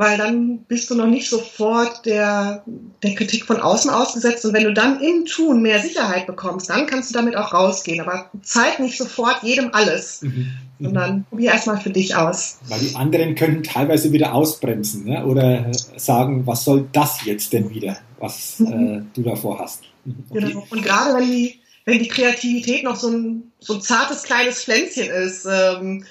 [0.00, 2.64] weil dann bist du noch nicht sofort der,
[3.02, 4.46] der Kritik von außen ausgesetzt.
[4.46, 8.00] Und wenn du dann im Tun mehr Sicherheit bekommst, dann kannst du damit auch rausgehen.
[8.00, 10.30] Aber zeig nicht sofort jedem alles, mhm.
[10.78, 10.84] mhm.
[10.84, 12.60] sondern probier erstmal für dich aus.
[12.68, 15.26] Weil die anderen können teilweise wieder ausbremsen ne?
[15.26, 18.72] oder sagen, was soll das jetzt denn wieder, was mhm.
[18.72, 19.82] äh, du davor hast.
[20.06, 20.24] Mhm.
[20.30, 20.40] Okay.
[20.46, 20.66] Genau.
[20.70, 25.10] Und gerade wenn die, wenn die Kreativität noch so ein, so ein zartes kleines Pflänzchen
[25.10, 26.06] ist, ähm,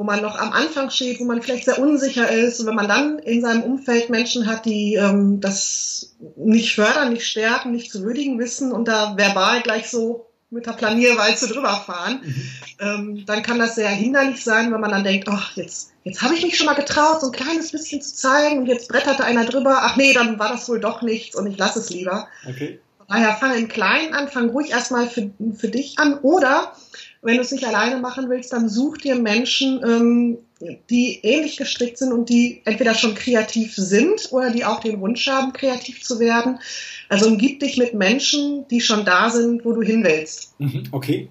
[0.00, 2.58] wo man noch am Anfang steht, wo man vielleicht sehr unsicher ist.
[2.58, 7.26] Und wenn man dann in seinem Umfeld Menschen hat, die ähm, das nicht fördern, nicht
[7.26, 12.22] stärken, nicht zu würdigen wissen und da verbal gleich so mit der Planierwalze drüber fahren,
[12.24, 12.50] mhm.
[12.80, 16.34] ähm, dann kann das sehr hinderlich sein, wenn man dann denkt, ach, jetzt, jetzt habe
[16.34, 19.44] ich mich schon mal getraut, so ein kleines bisschen zu zeigen und jetzt bretterte einer
[19.44, 22.26] drüber, ach nee, dann war das wohl doch nichts und ich lasse es lieber.
[22.48, 22.80] Okay.
[23.06, 26.72] Daher fang im Kleinen an, fang ruhig erstmal für, für dich an oder
[27.22, 30.38] wenn du es nicht alleine machen willst, dann such dir Menschen, ähm,
[30.88, 35.26] die ähnlich gestrickt sind und die entweder schon kreativ sind oder die auch den Wunsch
[35.26, 36.58] haben, kreativ zu werden.
[37.08, 40.58] Also umgib dich mit Menschen, die schon da sind, wo du hin willst.
[40.58, 41.28] Mhm, okay.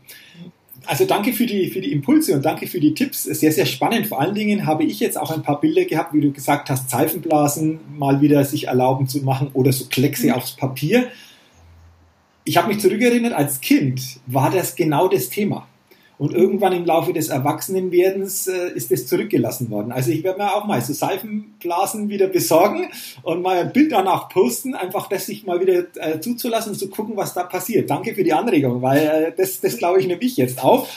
[0.85, 3.23] Also danke für die, für die Impulse und danke für die Tipps.
[3.23, 4.07] Sehr, sehr spannend.
[4.07, 6.89] Vor allen Dingen habe ich jetzt auch ein paar Bilder gehabt, wie du gesagt hast,
[6.89, 10.33] Seifenblasen mal wieder sich erlauben zu machen oder so Kleckse mhm.
[10.33, 11.07] aufs Papier.
[12.43, 15.67] Ich habe mich zurückerinnert, als Kind war das genau das Thema.
[16.19, 19.93] Und irgendwann im Laufe des Erwachsenenwerdens äh, ist das zurückgelassen worden.
[19.93, 22.89] Also ich werde mir auch mal so Seifenblasen wieder besorgen
[23.23, 26.89] und mal ein Bild danach posten, einfach das sich mal wieder äh, zuzulassen und zu
[26.89, 27.89] gucken, was da passiert.
[27.89, 30.89] Danke für die Anregung, weil äh, das, das glaube ich, nehme ich jetzt auf.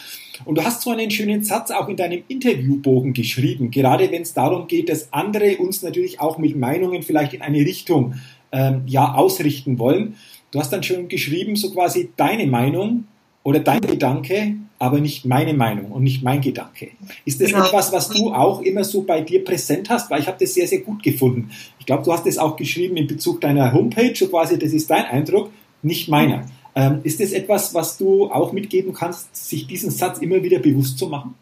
[0.44, 4.34] Und du hast so einen schönen Satz auch in deinem Interviewbogen geschrieben, gerade wenn es
[4.34, 8.14] darum geht, dass andere uns natürlich auch mit Meinungen vielleicht in eine Richtung
[8.50, 10.16] ähm, ja, ausrichten wollen.
[10.50, 13.04] Du hast dann schon geschrieben, so quasi deine Meinung
[13.44, 16.90] oder dein Gedanke, aber nicht meine Meinung und nicht mein Gedanke.
[17.24, 17.64] Ist das genau.
[17.64, 20.10] etwas, was du auch immer so bei dir präsent hast?
[20.10, 21.50] Weil ich habe das sehr, sehr gut gefunden.
[21.78, 24.90] Ich glaube, du hast das auch geschrieben in Bezug deiner Homepage, so quasi, das ist
[24.90, 25.50] dein Eindruck,
[25.82, 26.46] nicht meiner.
[26.74, 30.98] Ähm, ist das etwas, was du auch mitgeben kannst, sich diesen Satz immer wieder bewusst
[30.98, 31.34] zu machen?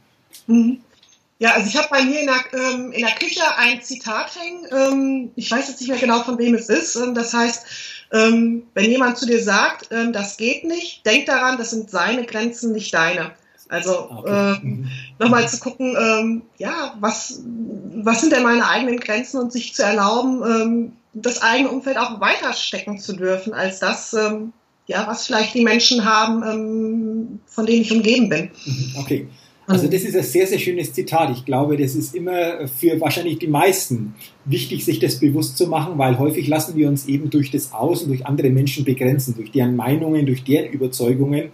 [0.46, 0.80] Mhm.
[1.38, 4.66] Ja, also ich habe bei mir in der, ähm, in der Küche ein Zitat hängen.
[4.70, 6.96] Ähm, ich weiß jetzt nicht mehr genau, von wem es ist.
[6.96, 7.64] Ähm, das heißt,
[8.12, 12.24] ähm, wenn jemand zu dir sagt, ähm, das geht nicht, denk daran, das sind seine
[12.24, 13.32] Grenzen, nicht deine.
[13.68, 14.56] Also okay.
[14.56, 14.90] äh, mhm.
[15.20, 17.40] nochmal zu gucken, ähm, ja, was,
[18.02, 22.20] was sind denn meine eigenen Grenzen und sich zu erlauben, ähm, das eigene Umfeld auch
[22.20, 24.52] weiter stecken zu dürfen, als das, ähm,
[24.86, 28.50] ja, was vielleicht die Menschen haben, ähm, von denen ich umgeben bin.
[28.64, 28.94] Mhm.
[28.98, 29.28] Okay.
[29.70, 31.30] Also das ist ein sehr, sehr schönes Zitat.
[31.30, 35.96] Ich glaube, das ist immer für wahrscheinlich die meisten wichtig, sich das bewusst zu machen,
[35.96, 39.76] weil häufig lassen wir uns eben durch das Außen, durch andere Menschen begrenzen, durch deren
[39.76, 41.50] Meinungen, durch deren Überzeugungen.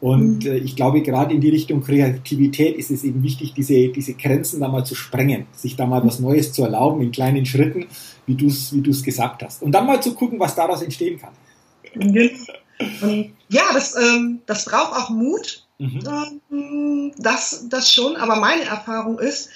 [0.00, 0.64] Und mhm.
[0.64, 4.68] ich glaube, gerade in die Richtung Kreativität ist es eben wichtig, diese, diese Grenzen da
[4.68, 7.86] mal zu sprengen, sich da mal was Neues zu erlauben in kleinen Schritten,
[8.26, 9.62] wie du es wie gesagt hast.
[9.62, 11.32] Und dann mal zu gucken, was daraus entstehen kann.
[13.48, 16.40] Ja, das, ähm, das braucht auch Mut, Mhm.
[16.50, 19.50] Ähm, das, das schon, aber meine Erfahrung ist,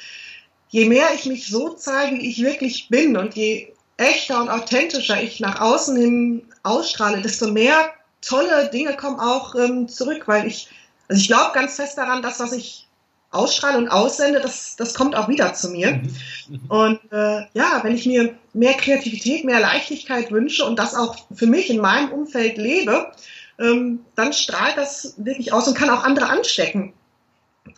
[0.68, 5.22] je mehr ich mich so zeige, wie ich wirklich bin und je echter und authentischer
[5.22, 10.68] ich nach außen hin ausstrahle, desto mehr tolle Dinge kommen auch ähm, zurück, weil ich,
[11.08, 12.86] also ich glaube ganz fest daran, dass was ich
[13.32, 15.92] ausstrahle und aussende, das, das kommt auch wieder zu mir.
[15.92, 16.14] Mhm.
[16.48, 16.60] Mhm.
[16.68, 21.46] Und äh, ja, wenn ich mir mehr Kreativität, mehr Leichtigkeit wünsche und das auch für
[21.46, 23.10] mich in meinem Umfeld lebe,
[23.58, 26.94] dann strahlt das wirklich aus und kann auch andere anstecken.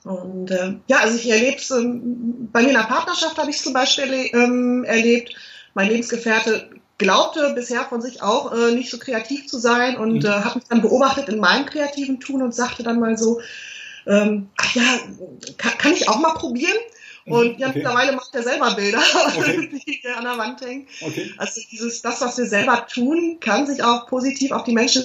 [0.04, 3.56] Und äh, ja, also ich erlebe es, ähm, bei mir in der Partnerschaft habe ich
[3.56, 5.34] es zum Beispiel ähm, erlebt.
[5.74, 10.26] Mein Lebensgefährte glaubte bisher von sich auch äh, nicht so kreativ zu sein und mhm.
[10.26, 13.40] äh, hat mich dann beobachtet in meinem kreativen Tun und sagte dann mal so,
[14.06, 14.82] ähm, ach ja,
[15.56, 16.76] kann, kann ich auch mal probieren?
[17.24, 17.78] Mhm, und ja, okay.
[17.78, 19.70] mittlerweile macht er selber Bilder, okay.
[19.87, 20.87] die an der Wand hängen.
[21.00, 21.32] Okay.
[21.38, 25.04] Also dieses, das, was wir selber tun, kann sich auch positiv auf die Menschen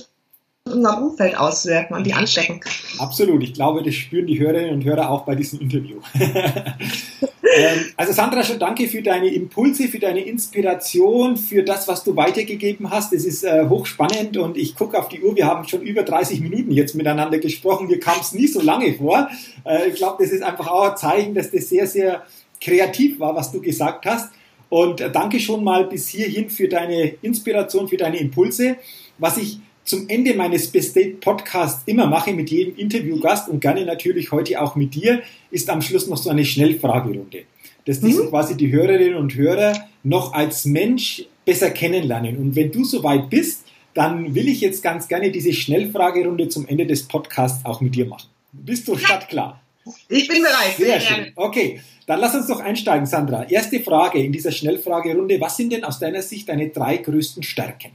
[0.71, 2.59] unserem Umfeld auswirken und die anstecken.
[2.97, 3.43] Absolut.
[3.43, 5.97] Ich glaube, das spüren die Hörerinnen und Hörer auch bei diesem Interview.
[6.19, 12.15] ähm, also Sandra, schon danke für deine Impulse, für deine Inspiration, für das, was du
[12.15, 13.13] weitergegeben hast.
[13.13, 15.35] Es ist äh, hochspannend und ich gucke auf die Uhr.
[15.35, 17.87] Wir haben schon über 30 Minuten jetzt miteinander gesprochen.
[17.87, 19.29] Mir kam es nie so lange vor.
[19.65, 22.23] Äh, ich glaube, das ist einfach auch ein Zeichen, dass das sehr, sehr
[22.61, 24.31] kreativ war, was du gesagt hast.
[24.69, 28.77] Und äh, danke schon mal bis hierhin für deine Inspiration, für deine Impulse.
[29.17, 33.83] Was ich zum Ende meines Best Date Podcasts immer mache mit jedem Interviewgast und gerne
[33.85, 37.45] natürlich heute auch mit dir, ist am Schluss noch so eine Schnellfragerunde.
[37.85, 38.29] Dass diese mhm.
[38.29, 42.37] quasi die Hörerinnen und Hörer noch als Mensch besser kennenlernen.
[42.37, 46.85] Und wenn du soweit bist, dann will ich jetzt ganz gerne diese Schnellfragerunde zum Ende
[46.85, 48.29] des Podcasts auch mit dir machen.
[48.51, 49.59] Bist du startklar?
[50.07, 50.75] Ich bin bereit.
[50.77, 51.31] Sehr, schön.
[51.35, 53.49] Okay, dann lass uns doch einsteigen, Sandra.
[53.49, 55.41] Erste Frage in dieser Schnellfragerunde.
[55.41, 57.89] Was sind denn aus deiner Sicht deine drei größten Stärken?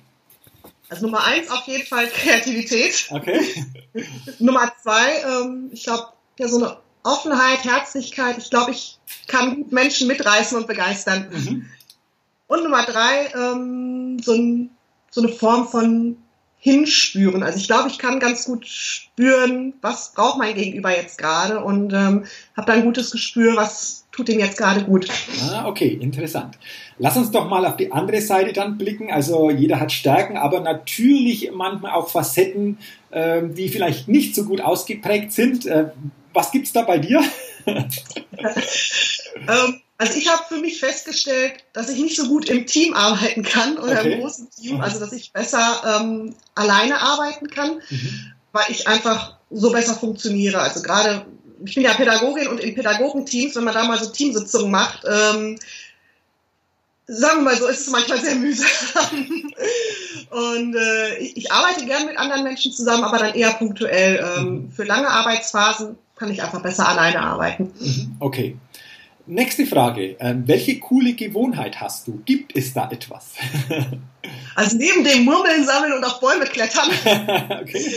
[0.94, 3.08] Also Nummer eins auf jeden Fall Kreativität.
[3.10, 3.40] Okay.
[4.38, 6.06] Nummer zwei, ähm, ich glaube,
[6.38, 8.38] ja, so eine Offenheit, Herzlichkeit.
[8.38, 11.30] Ich glaube, ich kann gut Menschen mitreißen und begeistern.
[11.32, 11.66] Mhm.
[12.46, 14.70] Und Nummer drei, ähm, so, ein,
[15.10, 16.16] so eine Form von
[16.58, 17.42] Hinspüren.
[17.42, 21.92] Also ich glaube, ich kann ganz gut spüren, was braucht mein Gegenüber jetzt gerade und
[21.92, 22.24] ähm,
[22.56, 25.08] habe da ein gutes Gespür, was tut ihm jetzt gerade gut.
[25.50, 26.56] Ah, okay, interessant.
[26.98, 29.10] Lass uns doch mal auf die andere Seite dann blicken.
[29.10, 32.78] Also jeder hat Stärken, aber natürlich manchmal auch Facetten,
[33.10, 35.66] äh, die vielleicht nicht so gut ausgeprägt sind.
[35.66, 35.86] Äh,
[36.32, 37.24] was gibt's da bei dir?
[37.66, 37.88] ähm,
[39.98, 43.78] also ich habe für mich festgestellt, dass ich nicht so gut im Team arbeiten kann
[43.78, 44.12] oder okay.
[44.12, 48.32] im großen Team, also dass ich besser ähm, alleine arbeiten kann, mhm.
[48.52, 50.60] weil ich einfach so besser funktioniere.
[50.60, 51.26] Also gerade
[51.66, 55.58] ich bin ja Pädagogin und in Pädagogenteams, wenn man da mal so Teamsitzungen macht, ähm,
[57.06, 59.52] sagen wir mal so, ist es manchmal sehr mühsam.
[60.30, 64.24] und äh, ich, arbeite gern mit anderen Menschen zusammen, aber dann eher punktuell.
[64.36, 64.72] Ähm, mhm.
[64.72, 67.72] Für lange Arbeitsphasen kann ich einfach besser alleine arbeiten.
[67.78, 68.16] Mhm.
[68.20, 68.56] Okay.
[69.26, 70.16] Nächste Frage.
[70.20, 72.20] Ähm, welche coole Gewohnheit hast du?
[72.26, 73.32] Gibt es da etwas?
[74.54, 76.90] also neben dem Murmeln sammeln und auf Bäume klettern.
[77.62, 77.94] okay.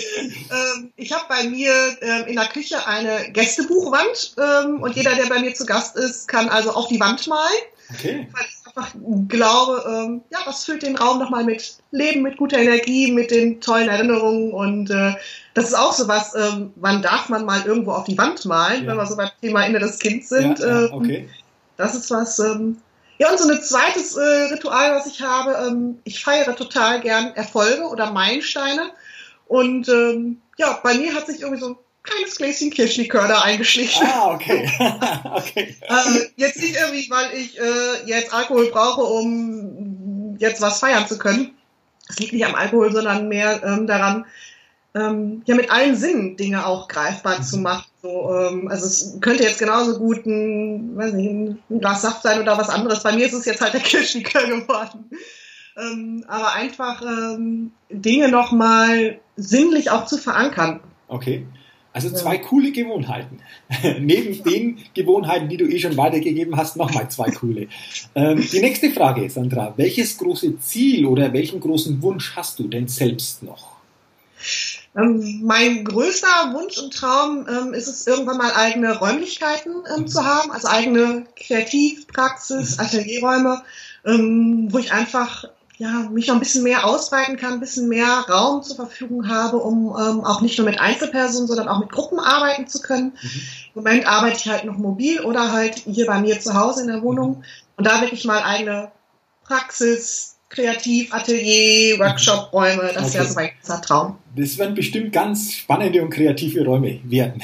[0.51, 1.71] ähm, ich habe bei mir
[2.01, 6.29] ähm, in der Küche eine Gästebuchwand ähm, und jeder, der bei mir zu Gast ist,
[6.29, 7.57] kann also auf die Wand malen.
[7.93, 8.27] Okay.
[8.31, 8.93] Weil ich einfach
[9.27, 13.59] glaube, ähm, ja, das füllt den Raum nochmal mit Leben, mit guter Energie, mit den
[13.59, 15.13] tollen Erinnerungen und äh,
[15.53, 18.83] das ist auch so was, ähm, wann darf man mal irgendwo auf die Wand malen,
[18.83, 18.91] ja.
[18.91, 20.59] wenn wir so beim Thema inneres Kind sind.
[20.59, 21.29] Ja, ja, ähm, okay.
[21.77, 22.77] Das ist was, ähm,
[23.17, 27.33] ja, und so ein zweites äh, Ritual, was ich habe, ähm, ich feiere total gern
[27.33, 28.91] Erfolge oder Meilensteine.
[29.47, 34.07] Und ähm, ja, bei mir hat sich irgendwie so kleines Gläschen Kirschlikör da eingeschlichen.
[34.07, 34.69] Ah, okay.
[35.33, 35.75] okay.
[35.87, 41.17] Also jetzt nicht irgendwie, weil ich äh, jetzt Alkohol brauche, um jetzt was feiern zu
[41.17, 41.51] können.
[42.09, 44.25] Es liegt nicht am Alkohol, sondern mehr ähm, daran,
[44.95, 47.85] ähm, ja mit allen Sinnen Dinge auch greifbar zu machen.
[48.01, 52.39] So, ähm, also es könnte jetzt genauso gut ein, weiß nicht, ein Glas Saft sein
[52.39, 53.03] oder was anderes.
[53.03, 55.09] Bei mir ist es jetzt halt der Kirschlikör geworden.
[55.77, 60.79] Ähm, aber einfach ähm, Dinge nochmal sinnlich auch zu verankern.
[61.07, 61.45] Okay.
[61.97, 63.39] Also zwei coole Gewohnheiten.
[63.99, 67.69] Neben den Gewohnheiten, die du eh schon weitergegeben hast, nochmal zwei coole.
[68.13, 69.73] Ähm, die nächste Frage, Sandra.
[69.77, 73.77] Welches große Ziel oder welchen großen Wunsch hast du denn selbst noch?
[74.95, 80.23] Ähm, mein größter Wunsch und Traum ähm, ist es, irgendwann mal eigene Räumlichkeiten ähm, zu
[80.23, 82.83] haben, also eigene Kreativpraxis, mhm.
[82.83, 83.63] Atelierräume,
[84.05, 85.45] ähm, wo ich einfach
[85.77, 89.57] ja, mich noch ein bisschen mehr ausweiten kann, ein bisschen mehr Raum zur Verfügung habe,
[89.57, 93.13] um ähm, auch nicht nur mit Einzelpersonen, sondern auch mit Gruppen arbeiten zu können.
[93.21, 93.41] Mhm.
[93.75, 96.87] Im Moment arbeite ich halt noch mobil oder halt hier bei mir zu Hause in
[96.87, 97.43] der Wohnung mhm.
[97.77, 98.91] und da wirklich mal eine
[99.43, 103.05] Praxis, Kreativ, Atelier, Workshop-Räume, das okay.
[103.07, 104.17] ist ja so mein großer Traum.
[104.35, 107.43] Das werden bestimmt ganz spannende und kreative Räume werden.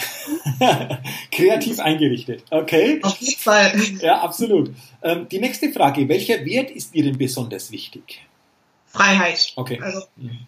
[1.32, 2.44] Kreativ eingerichtet.
[2.50, 3.00] Okay.
[3.02, 3.74] Auf jeden Fall.
[4.02, 4.72] Ja, absolut.
[5.02, 6.08] Ähm, die nächste Frage.
[6.08, 8.22] Welcher Wert ist dir denn besonders wichtig?
[8.88, 9.52] Freiheit.
[9.56, 9.80] Okay.
[9.82, 10.04] Also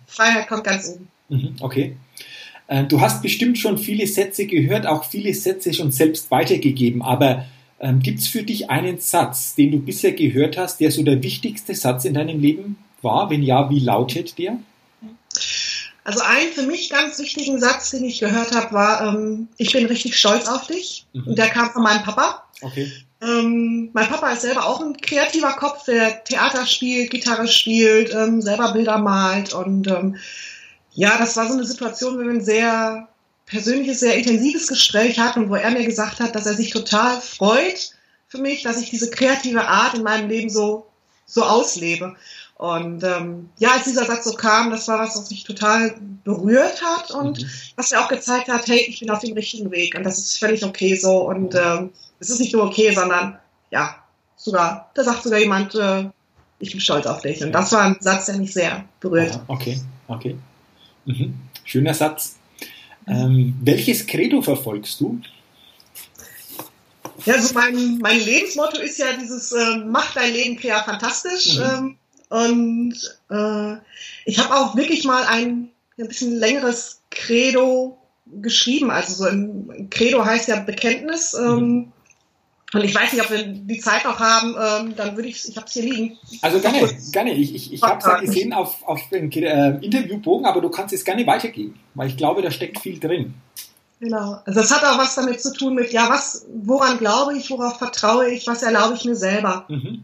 [0.05, 1.09] Freiheit kommt ganz oben.
[1.29, 1.97] Mhm, okay.
[2.67, 7.45] Äh, du hast bestimmt schon viele Sätze gehört, auch viele Sätze schon selbst weitergegeben, aber
[7.79, 11.21] ähm, Gibt es für dich einen Satz, den du bisher gehört hast, der so der
[11.21, 13.29] wichtigste Satz in deinem Leben war?
[13.29, 14.57] Wenn ja, wie lautet der?
[16.05, 19.87] Also ein für mich ganz wichtigen Satz, den ich gehört habe, war, ähm, ich bin
[19.87, 21.05] richtig stolz auf dich.
[21.13, 21.27] Mhm.
[21.27, 22.43] Und der kam von meinem Papa.
[22.61, 22.91] Okay.
[23.21, 28.41] Ähm, mein Papa ist selber auch ein kreativer Kopf, der Theater spielt, Gitarre spielt, ähm,
[28.41, 29.53] selber Bilder malt.
[29.53, 30.17] Und ähm,
[30.93, 33.09] ja, das war so eine Situation, wo wir ein sehr
[33.45, 37.91] persönliches, sehr intensives Gespräch hatten, wo er mir gesagt hat, dass er sich total freut
[38.27, 40.87] für mich, dass ich diese kreative Art in meinem Leben so,
[41.25, 42.15] so auslebe.
[42.57, 46.81] Und ähm, ja, als dieser Satz so kam, das war was, was mich total berührt
[46.81, 47.49] hat und mhm.
[47.75, 50.39] was mir auch gezeigt hat, hey, ich bin auf dem richtigen Weg und das ist
[50.39, 51.27] völlig okay so.
[51.27, 53.37] Und ähm, es ist nicht nur okay, sondern
[53.71, 53.97] ja,
[54.37, 56.05] sogar, da sagt sogar jemand, äh,
[56.59, 57.43] ich bin stolz auf dich.
[57.43, 59.39] Und das war ein Satz, der mich sehr berührt.
[59.47, 60.37] Okay, okay.
[61.05, 61.35] Mhm.
[61.65, 62.37] Schöner Satz.
[63.07, 65.19] Ähm, welches Credo verfolgst du?
[67.25, 71.57] Ja, also mein, mein Lebensmotto ist ja dieses äh, Mach dein Leben krea fantastisch.
[71.57, 71.63] Mhm.
[71.63, 71.97] Ähm,
[72.29, 73.77] und äh,
[74.25, 77.97] ich habe auch wirklich mal ein, ein bisschen längeres Credo
[78.41, 78.89] geschrieben.
[78.91, 81.33] Also so ein Credo heißt ja Bekenntnis.
[81.33, 81.91] Ähm, mhm.
[82.75, 85.55] Und ich weiß nicht, ob wir die Zeit noch haben, ähm, dann würde ich, ich
[85.55, 86.17] habe es hier liegen.
[86.41, 87.33] Also gerne, gerne.
[87.33, 90.93] Ich, ich, ich habe es ja gesehen auf, auf dem äh, Interviewbogen, aber du kannst
[90.93, 93.33] es gerne weitergeben, weil ich glaube, da steckt viel drin.
[94.01, 94.41] Genau.
[94.45, 97.77] Also das hat auch was damit zu tun mit, ja, was, woran glaube ich, worauf
[97.77, 99.65] vertraue ich, was erlaube ich mir selber.
[99.69, 100.03] Mhm.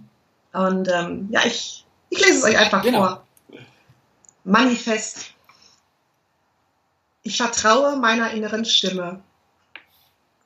[0.53, 2.99] Und ähm, ja, ich, ich lese es euch einfach genau.
[2.99, 3.23] vor.
[4.43, 5.33] Manifest.
[7.23, 9.19] Ich vertraue meiner inneren Stimme.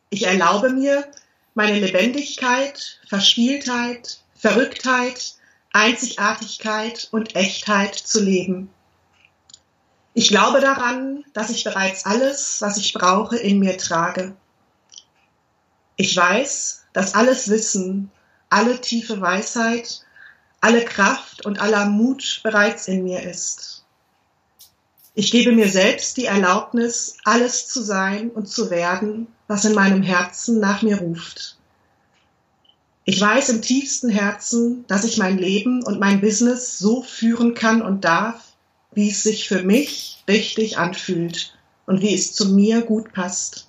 [0.09, 1.05] Ich erlaube mir,
[1.55, 5.35] meine Lebendigkeit, Verspieltheit, Verrücktheit,
[5.71, 8.69] Einzigartigkeit und Echtheit zu leben.
[10.13, 14.35] Ich glaube daran, dass ich bereits alles, was ich brauche, in mir trage.
[15.95, 18.11] Ich weiß, dass alles Wissen,
[18.49, 20.05] alle tiefe Weisheit,
[20.61, 23.85] alle Kraft und aller Mut bereits in mir ist.
[25.13, 30.01] Ich gebe mir selbst die Erlaubnis, alles zu sein und zu werden, was in meinem
[30.01, 31.57] Herzen nach mir ruft.
[33.03, 37.83] Ich weiß im tiefsten Herzen, dass ich mein Leben und mein Business so führen kann
[37.83, 38.53] und darf,
[38.93, 43.67] wie es sich für mich richtig anfühlt und wie es zu mir gut passt.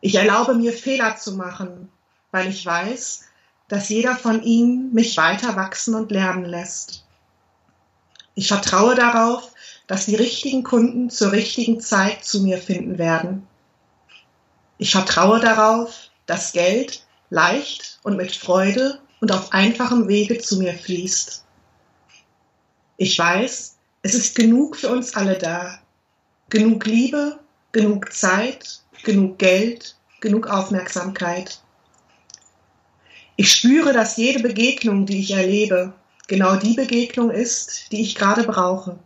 [0.00, 1.90] Ich erlaube mir Fehler zu machen,
[2.30, 3.24] weil ich weiß,
[3.68, 7.04] dass jeder von ihnen mich weiter wachsen und lernen lässt.
[8.34, 9.52] Ich vertraue darauf,
[9.86, 13.46] dass die richtigen Kunden zur richtigen Zeit zu mir finden werden.
[14.80, 20.72] Ich vertraue darauf, dass Geld leicht und mit Freude und auf einfachem Wege zu mir
[20.72, 21.44] fließt.
[22.96, 25.78] Ich weiß, es ist genug für uns alle da.
[26.48, 27.38] Genug Liebe,
[27.72, 31.60] genug Zeit, genug Geld, genug Aufmerksamkeit.
[33.36, 35.92] Ich spüre, dass jede Begegnung, die ich erlebe,
[36.26, 38.98] genau die Begegnung ist, die ich gerade brauche.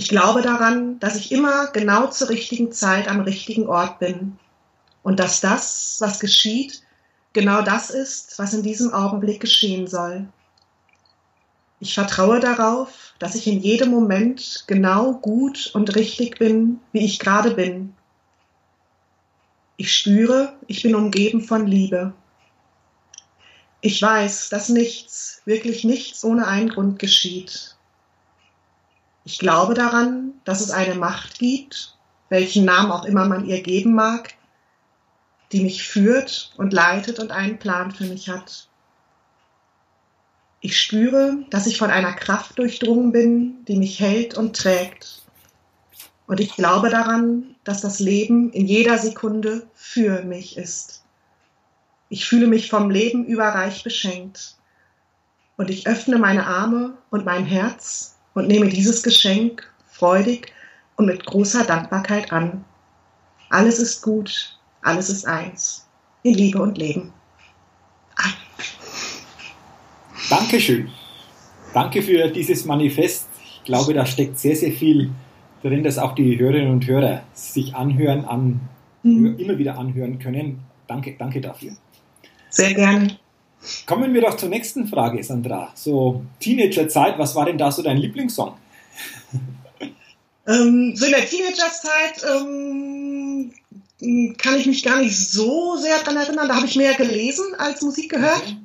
[0.00, 4.38] Ich glaube daran, dass ich immer genau zur richtigen Zeit am richtigen Ort bin
[5.02, 6.82] und dass das, was geschieht,
[7.34, 10.26] genau das ist, was in diesem Augenblick geschehen soll.
[11.80, 17.18] Ich vertraue darauf, dass ich in jedem Moment genau gut und richtig bin, wie ich
[17.18, 17.92] gerade bin.
[19.76, 22.14] Ich spüre, ich bin umgeben von Liebe.
[23.82, 27.76] Ich weiß, dass nichts, wirklich nichts ohne einen Grund geschieht.
[29.24, 31.96] Ich glaube daran, dass es eine Macht gibt,
[32.28, 34.34] welchen Namen auch immer man ihr geben mag,
[35.52, 38.68] die mich führt und leitet und einen Plan für mich hat.
[40.60, 45.22] Ich spüre, dass ich von einer Kraft durchdrungen bin, die mich hält und trägt.
[46.26, 51.02] Und ich glaube daran, dass das Leben in jeder Sekunde für mich ist.
[52.08, 54.56] Ich fühle mich vom Leben überreich beschenkt.
[55.56, 60.52] Und ich öffne meine Arme und mein Herz und nehme dieses Geschenk freudig
[60.96, 62.64] und mit großer Dankbarkeit an.
[63.48, 65.86] Alles ist gut, alles ist eins,
[66.22, 67.12] in Liebe und Leben.
[68.16, 68.34] Amen.
[70.28, 70.88] Dankeschön.
[71.74, 73.28] Danke für dieses Manifest.
[73.42, 75.10] Ich glaube, da steckt sehr, sehr viel
[75.62, 78.60] drin, dass auch die Hörerinnen und Hörer sich anhören, an,
[79.02, 79.38] mhm.
[79.38, 80.60] immer wieder anhören können.
[80.86, 81.72] Danke, danke dafür.
[82.48, 83.16] Sehr gerne.
[83.86, 85.70] Kommen wir doch zur nächsten Frage, Sandra.
[85.74, 88.56] So Teenagerzeit, was war denn da so dein Lieblingssong?
[90.46, 93.52] Ähm, so in der Teenagerzeit ähm,
[94.38, 96.48] kann ich mich gar nicht so sehr daran erinnern.
[96.48, 98.42] Da habe ich mehr gelesen als Musik gehört.
[98.42, 98.56] Okay.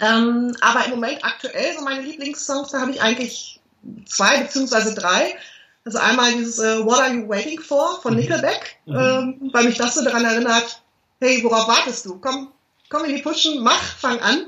[0.00, 3.60] Ähm, aber im Moment aktuell, so meine Lieblingssongs, da habe ich eigentlich
[4.06, 5.36] zwei beziehungsweise drei.
[5.84, 8.20] Also einmal dieses äh, What Are You Waiting For von mhm.
[8.20, 8.96] Nickelback, mhm.
[8.96, 10.82] ähm, weil mich das so daran erinnert,
[11.20, 12.18] hey, worauf wartest du?
[12.18, 12.48] Komm,
[12.88, 14.46] komm in die Puschen, mach, fang an.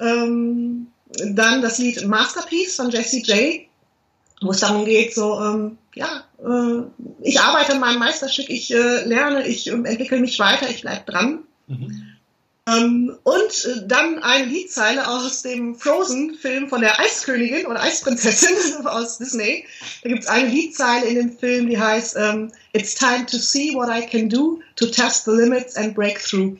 [0.00, 3.66] Ähm, dann das Lied Masterpiece von Jesse J,
[4.40, 6.82] wo es darum geht, so, ähm, ja, äh,
[7.22, 11.10] ich arbeite an meinem Meisterstück, ich äh, lerne, ich äh, entwickle mich weiter, ich bleibe
[11.10, 11.44] dran.
[11.66, 12.08] Mhm.
[12.68, 19.18] Ähm, und äh, dann eine Liedzeile aus dem Frozen-Film von der Eiskönigin oder Eisprinzessin aus
[19.18, 19.64] Disney.
[20.02, 23.74] Da gibt es eine Liedzeile in dem Film, die heißt ähm, It's time to see
[23.74, 26.58] what I can do to test the limits and break through.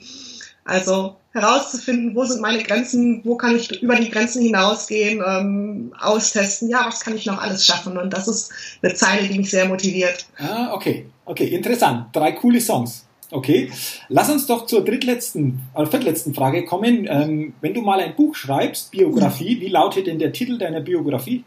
[0.69, 6.69] Also herauszufinden, wo sind meine Grenzen, wo kann ich über die Grenzen hinausgehen, ähm, austesten,
[6.69, 7.97] ja, was kann ich noch alles schaffen.
[7.97, 8.53] Und das ist
[8.83, 10.27] eine Zeile, die mich sehr motiviert.
[10.37, 12.09] Ah, okay, okay, interessant.
[12.13, 13.07] Drei coole Songs.
[13.31, 13.71] Okay,
[14.09, 17.07] lass uns doch zur drittletzten, äh, viertletzten Frage kommen.
[17.09, 21.45] Ähm, wenn du mal ein Buch schreibst, Biografie, wie lautet denn der Titel deiner Biografie?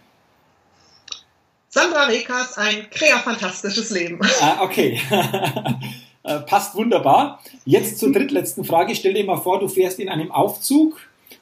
[1.69, 4.19] Sandra Rekas, ein kreafantastisches Leben.
[4.41, 4.99] Ah, okay.
[6.23, 7.41] Äh, passt wunderbar.
[7.65, 8.95] Jetzt zur drittletzten Frage.
[8.95, 10.99] Stell dir mal vor, du fährst in einem Aufzug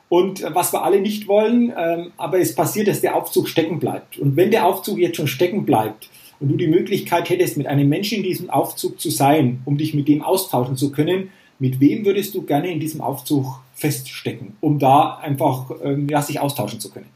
[0.07, 3.79] und äh, was wir alle nicht wollen, ähm, aber es passiert, dass der Aufzug stecken
[3.79, 4.17] bleibt.
[4.17, 6.09] Und wenn der Aufzug jetzt schon stecken bleibt,
[6.39, 9.93] und du die Möglichkeit hättest, mit einem Menschen in diesem Aufzug zu sein, um dich
[9.93, 14.79] mit dem austauschen zu können, mit wem würdest du gerne in diesem Aufzug feststecken, um
[14.79, 17.09] da einfach ähm, ja, sich austauschen zu können?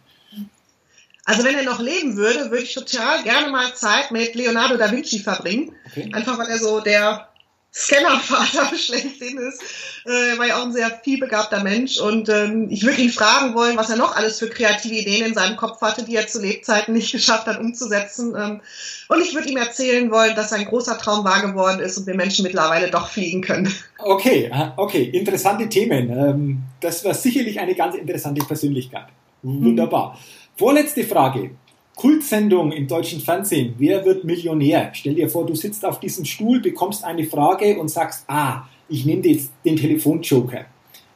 [1.25, 4.91] Also wenn er noch leben würde, würde ich total gerne mal Zeit mit Leonardo da
[4.91, 5.71] Vinci verbringen.
[5.87, 6.09] Okay.
[6.11, 7.29] Einfach weil er so der
[7.75, 9.61] Scannervater schlechthin ist.
[10.05, 13.77] Äh, war ja auch ein sehr vielbegabter Mensch und ähm, ich würde ihn fragen wollen,
[13.77, 16.93] was er noch alles für kreative Ideen in seinem Kopf hatte, die er zu Lebzeiten
[16.93, 18.35] nicht geschafft hat umzusetzen.
[18.37, 18.61] Ähm,
[19.09, 22.15] und ich würde ihm erzählen wollen, dass sein großer Traum wahr geworden ist und wir
[22.15, 23.73] Menschen mittlerweile doch fliegen können.
[24.05, 26.09] Okay, okay, interessante Themen.
[26.09, 29.05] Ähm, das war sicherlich eine ganz interessante Persönlichkeit.
[29.43, 30.11] Wunderbar.
[30.11, 30.57] Mhm.
[30.57, 31.51] Vorletzte Frage.
[31.95, 34.91] Kultsendung im deutschen Fernsehen, wer wird Millionär?
[34.93, 39.05] Stell dir vor, du sitzt auf diesem Stuhl, bekommst eine Frage und sagst, ah, ich
[39.05, 40.65] nehme jetzt den Telefonjoker.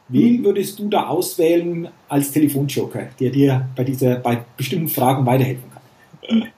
[0.09, 0.45] Wen mhm.
[0.45, 6.51] würdest du da auswählen als Telefonjoker, der dir bei, dieser, bei bestimmten Fragen weiterhelfen kann?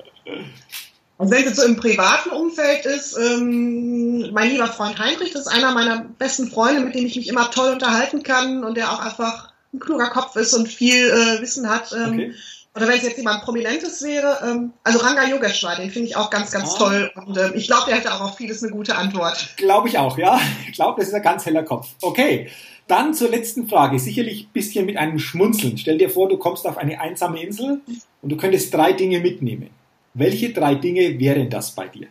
[1.18, 5.48] Und wenn es so im privaten Umfeld ist, ähm, mein lieber Freund Heinrich, das ist
[5.48, 9.00] einer meiner besten Freunde, mit dem ich mich immer toll unterhalten kann und der auch
[9.00, 11.92] einfach ein kluger Kopf ist und viel äh, Wissen hat.
[11.94, 12.34] Ähm, okay
[12.80, 16.30] Oder wenn es jetzt jemand Prominentes wäre, ähm, also Ranga Yogeshwar, den finde ich auch
[16.30, 16.78] ganz, ganz ah.
[16.78, 17.12] toll.
[17.16, 19.58] Und ähm, ich glaube, der hätte auch auf vieles eine gute Antwort.
[19.58, 20.40] Glaube ich auch, ja.
[20.66, 21.90] Ich glaube, das ist ein ganz heller Kopf.
[22.02, 22.50] Okay,
[22.88, 24.00] dann zur letzten Frage.
[24.00, 25.78] Sicherlich ein bisschen mit einem Schmunzeln.
[25.78, 27.82] Stell dir vor, du kommst auf eine einsame Insel
[28.22, 29.72] und du könntest drei Dinge mitnehmen.
[30.14, 32.08] Welche drei Dinge wären das bei dir?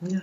[0.00, 0.20] Ja.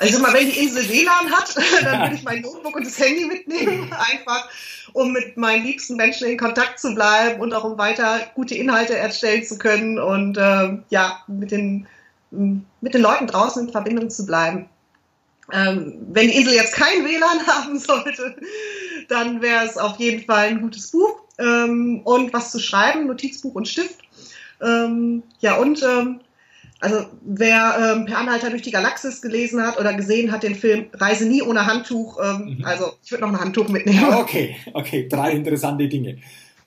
[0.00, 3.26] Also mal, wenn die Insel WLAN hat, dann würde ich mein Notebook und das Handy
[3.26, 4.48] mitnehmen, einfach
[4.92, 8.96] um mit meinen liebsten Menschen in Kontakt zu bleiben und auch um weiter gute Inhalte
[8.96, 11.86] erstellen zu können und äh, ja, mit den,
[12.30, 14.68] mit den Leuten draußen in Verbindung zu bleiben.
[15.52, 18.36] Ähm, wenn die Insel jetzt kein WLAN haben sollte,
[19.08, 23.54] dann wäre es auf jeden Fall ein gutes Buch ähm, und was zu schreiben, Notizbuch
[23.54, 23.98] und Stift.
[24.60, 26.20] Ähm, ja, und ähm,
[26.80, 30.86] also wer ähm, Per Anhalter durch die Galaxis gelesen hat oder gesehen hat, den Film
[30.92, 32.64] Reise nie ohne Handtuch, ähm, mhm.
[32.64, 34.14] also ich würde noch ein Handtuch mitnehmen.
[34.14, 36.18] Okay, okay, drei interessante Dinge.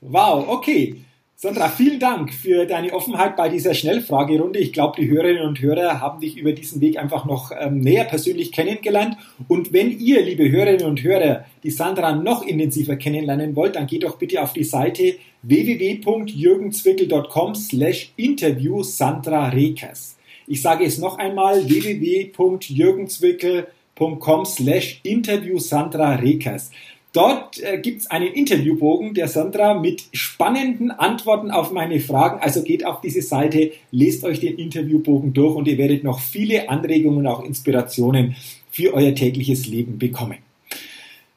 [0.01, 1.03] Wow, okay.
[1.43, 4.59] Sandra, vielen Dank für deine Offenheit bei dieser Schnellfragerunde.
[4.59, 8.03] Ich glaube, die Hörerinnen und Hörer haben dich über diesen Weg einfach noch ähm, näher
[8.03, 9.17] persönlich kennengelernt.
[9.47, 14.03] Und wenn ihr, liebe Hörerinnen und Hörer, die Sandra noch intensiver kennenlernen wollt, dann geht
[14.03, 20.17] doch bitte auf die Seite www.jürgenzwickel.com slash interview Sandra Rekers.
[20.45, 26.69] Ich sage es noch einmal, www.jürgenzwickel.com slash interview Sandra Rekers.
[27.13, 32.39] Dort äh, gibt es einen Interviewbogen der Sandra mit spannenden Antworten auf meine Fragen.
[32.39, 36.69] Also geht auf diese Seite, lest euch den Interviewbogen durch und ihr werdet noch viele
[36.69, 38.37] Anregungen und auch Inspirationen
[38.71, 40.37] für euer tägliches Leben bekommen.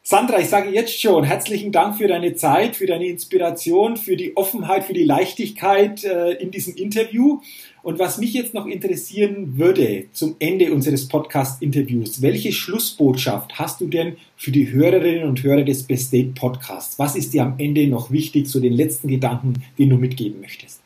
[0.07, 4.37] Sandra, ich sage jetzt schon herzlichen Dank für deine Zeit, für deine Inspiration, für die
[4.37, 7.41] Offenheit, für die Leichtigkeit äh, in diesem Interview.
[7.85, 13.89] Und was mich jetzt noch interessieren würde zum Ende unseres Podcast-Interviews, welche Schlussbotschaft hast du
[13.89, 16.99] denn für die Hörerinnen und Hörer des Best Date Podcasts?
[16.99, 20.81] Was ist dir am Ende noch wichtig, so den letzten Gedanken, den du mitgeben möchtest?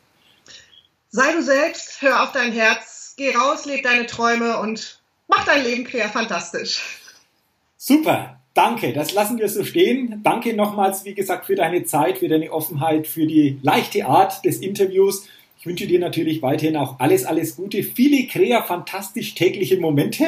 [1.09, 5.63] Sei du selbst, hör auf dein Herz, geh raus, leb deine Träume und mach dein
[5.63, 6.81] Leben quer fantastisch.
[7.77, 10.19] Super, Danke, das lassen wir so stehen.
[10.21, 14.57] Danke nochmals, wie gesagt, für deine Zeit, für deine Offenheit, für die leichte Art des
[14.57, 15.29] Interviews.
[15.59, 20.23] Ich wünsche dir natürlich weiterhin auch alles, alles Gute, viele krea, fantastisch tägliche Momente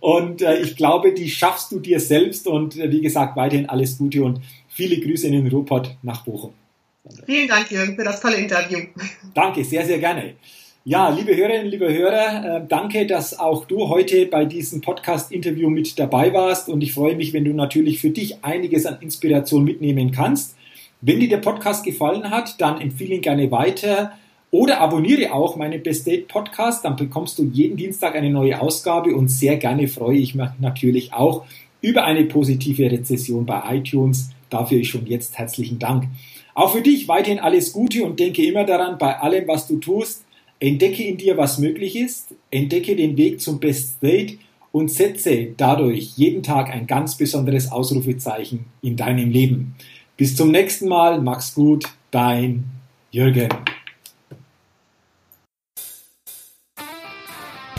[0.00, 3.96] und äh, ich glaube, die schaffst du dir selbst und äh, wie gesagt, weiterhin alles
[3.96, 6.52] Gute und viele Grüße in den Ruhrpott nach Bochum.
[7.24, 8.80] Vielen Dank, Jürgen, für das tolle Interview.
[9.32, 10.34] Danke, sehr, sehr gerne.
[10.84, 15.98] Ja, liebe Hörerinnen, liebe Hörer, äh, danke, dass auch du heute bei diesem Podcast-Interview mit
[15.98, 20.10] dabei warst und ich freue mich, wenn du natürlich für dich einiges an Inspiration mitnehmen
[20.10, 20.54] kannst.
[21.00, 24.12] Wenn dir der Podcast gefallen hat, dann empfehle ihn gerne weiter
[24.50, 29.14] oder abonniere auch meinen Best Date Podcast, dann bekommst du jeden Dienstag eine neue Ausgabe
[29.14, 31.44] und sehr gerne freue ich mich natürlich auch
[31.80, 34.30] über eine positive Rezession bei iTunes.
[34.48, 36.04] Dafür schon jetzt herzlichen Dank.
[36.54, 40.24] Auch für dich weiterhin alles Gute und denke immer daran, bei allem, was du tust,
[40.58, 44.38] Entdecke in dir, was möglich ist, entdecke den Weg zum Best State
[44.72, 49.74] und setze dadurch jeden Tag ein ganz besonderes Ausrufezeichen in deinem Leben.
[50.16, 52.64] Bis zum nächsten Mal, mach's gut, dein
[53.10, 53.48] Jürgen.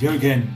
[0.00, 0.48] Jürgen.